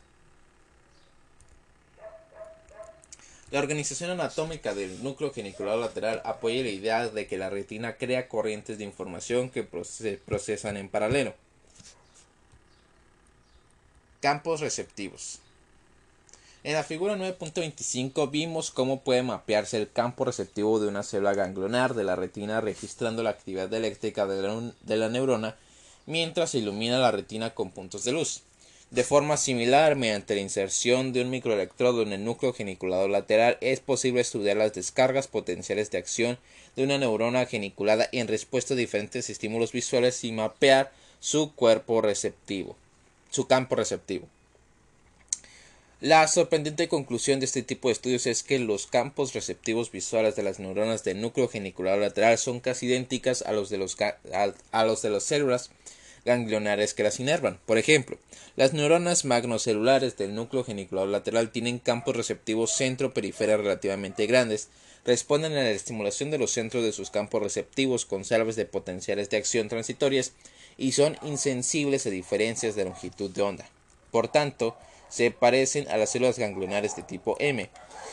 La 3.51 3.59
organización 3.59 4.09
anatómica 4.09 4.75
del 4.75 5.01
núcleo 5.01 5.31
genicular 5.31 5.77
lateral 5.77 6.21
apoya 6.25 6.61
la 6.61 6.69
idea 6.69 7.07
de 7.07 7.25
que 7.25 7.37
la 7.37 7.49
retina 7.49 7.95
crea 7.95 8.27
corrientes 8.27 8.77
de 8.77 8.83
información 8.83 9.49
que 9.49 9.65
se 9.85 10.17
procesan 10.17 10.75
en 10.75 10.89
paralelo. 10.89 11.33
Campos 14.19 14.59
receptivos. 14.59 15.39
En 16.65 16.73
la 16.73 16.83
figura 16.83 17.15
9.25 17.15 18.31
vimos 18.31 18.71
cómo 18.71 19.01
puede 19.01 19.21
mapearse 19.21 19.77
el 19.77 19.91
campo 19.91 20.25
receptivo 20.25 20.79
de 20.79 20.87
una 20.87 21.03
célula 21.03 21.35
ganglionar 21.35 21.93
de 21.93 22.03
la 22.03 22.15
retina 22.15 22.59
registrando 22.59 23.21
la 23.21 23.29
actividad 23.29 23.71
eléctrica 23.71 24.25
de 24.25 24.97
la, 24.97 25.09
neurona 25.09 25.55
mientras 26.07 26.49
se 26.49 26.57
ilumina 26.57 26.97
la 26.97 27.11
retina 27.11 27.53
con 27.53 27.69
puntos 27.69 28.03
de 28.03 28.13
luz. 28.13 28.41
De 28.89 29.03
forma 29.03 29.37
similar, 29.37 29.95
mediante 29.95 30.33
la 30.33 30.41
inserción 30.41 31.13
de 31.13 31.21
un 31.21 31.29
microelectrodo 31.29 32.01
en 32.01 32.13
el 32.13 32.25
núcleo 32.25 32.51
geniculado 32.51 33.07
lateral, 33.07 33.59
es 33.61 33.79
posible 33.79 34.21
estudiar 34.21 34.57
las 34.57 34.73
descargas 34.73 35.27
potenciales 35.27 35.91
de 35.91 35.99
acción 35.99 36.39
de 36.75 36.83
una 36.83 36.97
neurona 36.97 37.45
geniculada 37.45 38.09
en 38.11 38.27
respuesta 38.27 38.73
a 38.73 38.77
diferentes 38.77 39.29
estímulos 39.29 39.71
visuales 39.71 40.23
y 40.23 40.31
mapear 40.31 40.91
su 41.19 41.53
cuerpo 41.53 42.01
receptivo, 42.01 42.75
su 43.29 43.45
campo 43.45 43.75
receptivo. 43.75 44.27
La 46.01 46.27
sorprendente 46.27 46.89
conclusión 46.89 47.39
de 47.39 47.45
este 47.45 47.63
tipo 47.63 47.87
de 47.87 47.93
estudios 47.93 48.27
es 48.27 48.43
que 48.43 48.59
los 48.59 48.85
campos 48.85 49.33
receptivos 49.33 49.91
visuales 49.91 50.35
de 50.35 50.43
las 50.43 50.59
neuronas 50.59 51.05
del 51.05 51.21
núcleo 51.21 51.47
genicular 51.47 51.97
lateral 51.97 52.37
son 52.37 52.59
casi 52.59 52.87
idénticas 52.87 53.43
a 53.43 53.53
los 53.53 53.69
de, 53.69 53.77
los, 53.77 53.95
a, 54.01 54.85
los 54.85 55.01
de 55.01 55.09
las 55.09 55.23
células 55.23 55.71
ganglionares 56.25 56.93
que 56.93 57.03
las 57.03 57.21
inervan. 57.21 57.59
Por 57.65 57.77
ejemplo, 57.77 58.17
las 58.57 58.73
neuronas 58.73 59.23
magnocelulares 59.23 60.17
del 60.17 60.35
núcleo 60.35 60.65
genicular 60.65 61.07
lateral 61.07 61.51
tienen 61.51 61.79
campos 61.79 62.17
receptivos 62.17 62.73
centro-periferia 62.73 63.55
relativamente 63.55 64.27
grandes, 64.27 64.67
responden 65.05 65.53
a 65.53 65.63
la 65.63 65.71
estimulación 65.71 66.29
de 66.29 66.39
los 66.39 66.51
centros 66.51 66.83
de 66.83 66.91
sus 66.91 67.09
campos 67.09 67.41
receptivos 67.41 68.05
con 68.05 68.25
salves 68.25 68.57
de 68.57 68.65
potenciales 68.65 69.29
de 69.29 69.37
acción 69.37 69.69
transitorias 69.69 70.33
y 70.77 70.91
son 70.91 71.17
insensibles 71.21 72.05
a 72.05 72.09
diferencias 72.09 72.75
de 72.75 72.83
longitud 72.83 73.31
de 73.31 73.43
onda. 73.43 73.69
Por 74.11 74.27
tanto, 74.27 74.75
se 75.15 75.31
parecen 75.31 75.87
a 75.87 75.95
las 75.95 76.09
células 76.09 76.37
ganglionares 76.37 76.97
de 76.97 77.01
tipo 77.01 77.37
M. 77.39 77.69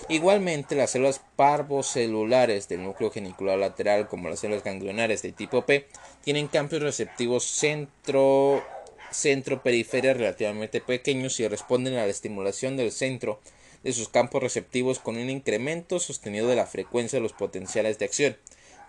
Igualmente, 0.08 0.76
las 0.76 0.92
células 0.92 1.20
parvocelulares 1.34 2.68
del 2.68 2.84
núcleo 2.84 3.10
genicular 3.10 3.58
lateral, 3.58 4.06
como 4.06 4.28
las 4.28 4.38
células 4.38 4.62
ganglionares 4.62 5.20
de 5.20 5.32
tipo 5.32 5.66
P, 5.66 5.88
tienen 6.22 6.46
campos 6.46 6.80
receptivos 6.80 7.42
centro 7.42 8.62
centro-periferia 9.10 10.14
relativamente 10.14 10.80
pequeños 10.80 11.40
y 11.40 11.48
responden 11.48 11.94
a 11.94 12.04
la 12.04 12.06
estimulación 12.06 12.76
del 12.76 12.92
centro 12.92 13.40
de 13.82 13.92
sus 13.92 14.08
campos 14.08 14.40
receptivos 14.40 15.00
con 15.00 15.16
un 15.16 15.28
incremento 15.28 15.98
sostenido 15.98 16.46
de 16.46 16.54
la 16.54 16.66
frecuencia 16.66 17.16
de 17.16 17.24
los 17.24 17.32
potenciales 17.32 17.98
de 17.98 18.04
acción. 18.04 18.36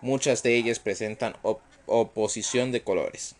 Muchas 0.02 0.44
de 0.44 0.54
ellas 0.54 0.78
presentan 0.78 1.34
oposición 1.86 2.70
de 2.70 2.84
colores. 2.84 3.34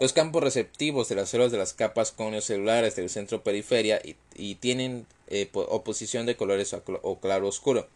Los 0.00 0.14
campos 0.14 0.42
receptivos 0.42 1.10
de 1.10 1.14
las 1.14 1.28
células 1.28 1.52
de 1.52 1.58
las 1.58 1.74
capas 1.74 2.14
celulares 2.40 2.96
del 2.96 3.10
centro 3.10 3.44
periferia 3.44 4.00
y, 4.34 4.54
tienen 4.54 5.06
eh, 5.28 5.50
oposición 5.52 6.24
de 6.24 6.36
colores 6.36 6.74
o 6.74 7.20
claro 7.20 7.46
oscuro. 7.46 7.86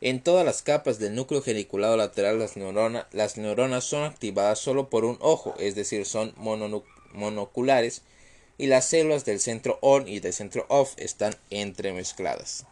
En 0.00 0.22
todas 0.22 0.46
las 0.46 0.62
capas 0.62 0.98
del 0.98 1.14
núcleo 1.14 1.42
geniculado 1.42 1.98
lateral 1.98 2.38
las, 2.38 2.54
las 3.12 3.36
neuronas 3.36 3.84
son 3.84 4.04
activadas 4.04 4.58
solo 4.58 4.88
por 4.88 5.04
un 5.04 5.18
ojo, 5.20 5.54
es 5.58 5.74
decir, 5.74 6.06
son 6.06 6.32
monoculares, 7.12 8.00
y 8.56 8.66
las 8.66 8.86
células 8.86 9.26
del 9.26 9.38
centro 9.38 9.78
on 9.82 10.08
y 10.08 10.20
del 10.20 10.32
centro 10.32 10.64
off 10.68 10.94
están 10.96 11.36
entremezcladas. 11.50 12.64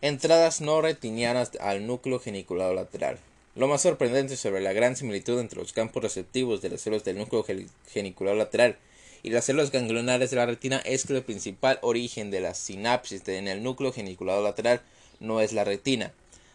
Entradas 0.00 0.62
no 0.62 0.80
retinianas 0.80 1.50
al 1.60 1.86
núcleo 1.86 2.20
geniculado 2.20 2.72
lateral. 2.72 3.18
Lo 3.56 3.68
más 3.68 3.80
sorprendente 3.80 4.36
sobre 4.36 4.60
la 4.60 4.74
gran 4.74 4.96
similitud 4.96 5.40
entre 5.40 5.58
los 5.58 5.72
campos 5.72 6.02
receptivos 6.02 6.60
de 6.60 6.68
las 6.68 6.82
células 6.82 7.04
del 7.04 7.16
núcleo 7.16 7.42
geniculado 7.88 8.36
lateral 8.36 8.76
y 9.22 9.30
las 9.30 9.46
células 9.46 9.70
ganglionares 9.70 10.28
de 10.28 10.36
la 10.36 10.44
retina 10.44 10.76
es 10.84 11.06
que 11.06 11.14
el 11.14 11.22
principal 11.22 11.78
origen 11.80 12.30
de 12.30 12.40
la 12.40 12.52
sinapsis 12.52 13.26
en 13.28 13.48
el 13.48 13.62
núcleo 13.62 13.94
geniculado 13.94 14.42
lateral 14.42 14.82
no 15.20 15.40
es 15.40 15.54
la 15.54 15.64
retina. 15.64 16.12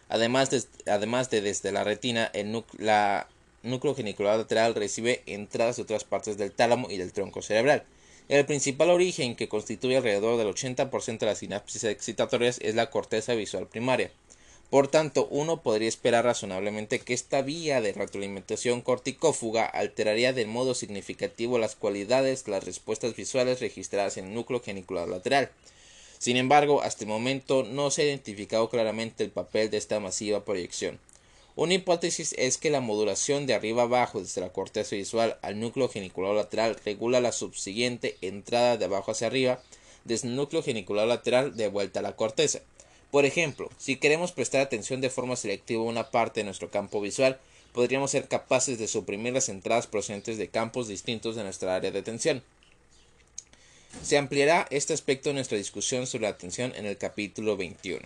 Además 0.09 0.51
de, 0.51 0.61
además 0.85 1.31
de 1.31 1.41
desde 1.41 1.71
la 1.71 1.83
retina, 1.83 2.29
el 2.33 2.51
núcleo 2.51 3.95
geniculado 3.95 4.37
lateral 4.37 4.75
recibe 4.75 5.23
entradas 5.25 5.77
de 5.77 5.81
otras 5.81 6.03
partes 6.03 6.37
del 6.37 6.51
tálamo 6.51 6.91
y 6.91 6.97
del 6.97 7.13
tronco 7.13 7.41
cerebral. 7.41 7.83
El 8.29 8.45
principal 8.45 8.91
origen 8.91 9.35
que 9.35 9.49
constituye 9.49 9.97
alrededor 9.97 10.37
del 10.37 10.53
80% 10.53 11.17
de 11.17 11.25
las 11.25 11.39
sinapsis 11.39 11.83
excitatorias 11.83 12.59
es 12.61 12.75
la 12.75 12.91
corteza 12.91 13.33
visual 13.33 13.65
primaria. 13.65 14.11
Por 14.71 14.87
tanto, 14.87 15.27
uno 15.29 15.61
podría 15.61 15.89
esperar 15.89 16.23
razonablemente 16.23 16.99
que 16.99 17.13
esta 17.13 17.41
vía 17.41 17.81
de 17.81 17.91
retroalimentación 17.91 18.79
corticófuga 18.79 19.65
alteraría 19.65 20.31
de 20.31 20.45
modo 20.45 20.75
significativo 20.75 21.59
las 21.59 21.75
cualidades 21.75 22.45
de 22.45 22.51
las 22.51 22.63
respuestas 22.63 23.13
visuales 23.13 23.59
registradas 23.59 24.15
en 24.15 24.27
el 24.27 24.33
núcleo 24.33 24.61
genicular 24.61 25.09
lateral. 25.09 25.51
Sin 26.19 26.37
embargo, 26.37 26.81
hasta 26.81 27.03
el 27.03 27.09
momento 27.09 27.63
no 27.63 27.91
se 27.91 28.03
ha 28.03 28.05
identificado 28.05 28.69
claramente 28.69 29.25
el 29.25 29.31
papel 29.31 29.69
de 29.69 29.77
esta 29.77 29.99
masiva 29.99 30.45
proyección. 30.45 30.99
Una 31.57 31.73
hipótesis 31.73 32.33
es 32.37 32.57
que 32.57 32.69
la 32.69 32.79
modulación 32.79 33.47
de 33.47 33.55
arriba 33.55 33.83
abajo 33.83 34.21
desde 34.21 34.39
la 34.39 34.53
corteza 34.53 34.95
visual 34.95 35.37
al 35.41 35.59
núcleo 35.59 35.89
genicular 35.89 36.33
lateral 36.33 36.77
regula 36.85 37.19
la 37.19 37.33
subsiguiente 37.33 38.15
entrada 38.21 38.77
de 38.77 38.85
abajo 38.85 39.11
hacia 39.11 39.27
arriba 39.27 39.61
desde 40.05 40.29
el 40.29 40.37
núcleo 40.37 40.63
genicular 40.63 41.07
lateral 41.07 41.57
de 41.57 41.67
vuelta 41.67 41.99
a 41.99 42.03
la 42.03 42.15
corteza. 42.15 42.61
Por 43.11 43.25
ejemplo, 43.25 43.69
si 43.77 43.97
queremos 43.97 44.31
prestar 44.31 44.61
atención 44.61 45.01
de 45.01 45.09
forma 45.09 45.35
selectiva 45.35 45.81
a 45.81 45.85
una 45.85 46.09
parte 46.11 46.39
de 46.39 46.45
nuestro 46.45 46.71
campo 46.71 47.01
visual, 47.01 47.39
podríamos 47.73 48.11
ser 48.11 48.29
capaces 48.29 48.79
de 48.79 48.87
suprimir 48.87 49.33
las 49.33 49.49
entradas 49.49 49.85
procedentes 49.85 50.37
de 50.37 50.47
campos 50.47 50.87
distintos 50.87 51.35
de 51.35 51.43
nuestra 51.43 51.75
área 51.75 51.91
de 51.91 51.99
atención. 51.99 52.41
Se 54.01 54.17
ampliará 54.17 54.65
este 54.71 54.93
aspecto 54.93 55.29
de 55.29 55.35
nuestra 55.35 55.57
discusión 55.57 56.07
sobre 56.07 56.23
la 56.23 56.29
atención 56.29 56.73
en 56.77 56.85
el 56.85 56.97
capítulo 56.97 57.57
21. 57.57 57.99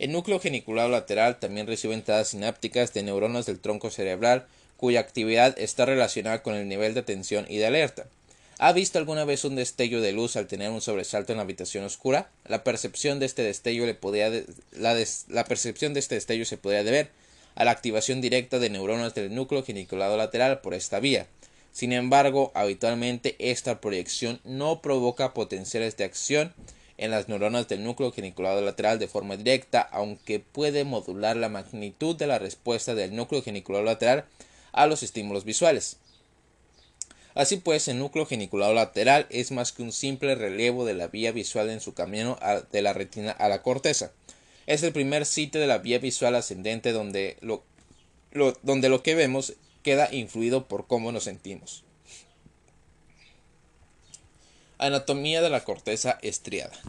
El 0.00 0.12
núcleo 0.12 0.40
geniculado 0.40 0.88
lateral 0.88 1.38
también 1.38 1.68
recibe 1.68 1.94
entradas 1.94 2.28
sinápticas 2.28 2.92
de 2.92 3.04
neuronas 3.04 3.46
del 3.46 3.60
tronco 3.60 3.90
cerebral 3.90 4.46
cuya 4.76 5.00
actividad 5.00 5.58
está 5.58 5.86
relacionada 5.86 6.42
con 6.42 6.54
el 6.54 6.68
nivel 6.68 6.92
de 6.92 7.00
atención 7.00 7.46
y 7.48 7.56
de 7.58 7.66
alerta. 7.66 8.06
¿Ha 8.58 8.72
visto 8.72 8.98
alguna 8.98 9.26
vez 9.26 9.44
un 9.44 9.54
destello 9.54 10.00
de 10.00 10.12
luz 10.12 10.34
al 10.34 10.46
tener 10.46 10.70
un 10.70 10.80
sobresalto 10.80 11.30
en 11.30 11.36
la 11.36 11.42
habitación 11.42 11.84
oscura? 11.84 12.30
La 12.46 12.64
percepción 12.64 13.18
de 13.18 13.26
este 13.26 13.42
destello 13.42 13.84
este 13.84 14.00
se 16.46 16.56
podría 16.56 16.82
deber 16.82 17.10
a 17.54 17.64
la 17.66 17.70
activación 17.70 18.22
directa 18.22 18.58
de 18.58 18.70
neuronas 18.70 19.14
del 19.14 19.34
núcleo 19.34 19.62
geniculado 19.62 20.16
lateral 20.16 20.62
por 20.62 20.72
esta 20.72 21.00
vía. 21.00 21.26
Sin 21.70 21.92
embargo, 21.92 22.50
habitualmente 22.54 23.36
esta 23.38 23.82
proyección 23.82 24.40
no 24.44 24.80
provoca 24.80 25.34
potenciales 25.34 25.98
de 25.98 26.04
acción 26.04 26.54
en 26.96 27.10
las 27.10 27.28
neuronas 27.28 27.68
del 27.68 27.84
núcleo 27.84 28.10
geniculado 28.10 28.62
lateral 28.62 28.98
de 28.98 29.06
forma 29.06 29.36
directa, 29.36 29.82
aunque 29.82 30.40
puede 30.40 30.84
modular 30.84 31.36
la 31.36 31.50
magnitud 31.50 32.16
de 32.16 32.26
la 32.26 32.38
respuesta 32.38 32.94
del 32.94 33.14
núcleo 33.14 33.42
geniculado 33.42 33.84
lateral 33.84 34.24
a 34.72 34.86
los 34.86 35.02
estímulos 35.02 35.44
visuales. 35.44 35.98
Así 37.36 37.58
pues, 37.58 37.86
el 37.88 37.98
núcleo 37.98 38.24
geniculado 38.24 38.72
lateral 38.72 39.26
es 39.28 39.52
más 39.52 39.70
que 39.70 39.82
un 39.82 39.92
simple 39.92 40.34
relevo 40.34 40.86
de 40.86 40.94
la 40.94 41.08
vía 41.08 41.32
visual 41.32 41.68
en 41.68 41.82
su 41.82 41.92
camino 41.92 42.38
de 42.72 42.80
la 42.80 42.94
retina 42.94 43.30
a 43.30 43.50
la 43.50 43.60
corteza. 43.60 44.10
Es 44.66 44.82
el 44.82 44.94
primer 44.94 45.26
sitio 45.26 45.60
de 45.60 45.66
la 45.66 45.76
vía 45.76 45.98
visual 45.98 46.34
ascendente 46.34 46.92
donde 46.92 47.36
lo, 47.42 47.62
donde 48.62 48.88
lo 48.88 49.02
que 49.02 49.14
vemos 49.14 49.52
queda 49.82 50.08
influido 50.12 50.66
por 50.66 50.86
cómo 50.86 51.12
nos 51.12 51.24
sentimos. 51.24 51.84
Anatomía 54.78 55.42
de 55.42 55.50
la 55.50 55.62
corteza 55.62 56.18
estriada. 56.22 56.76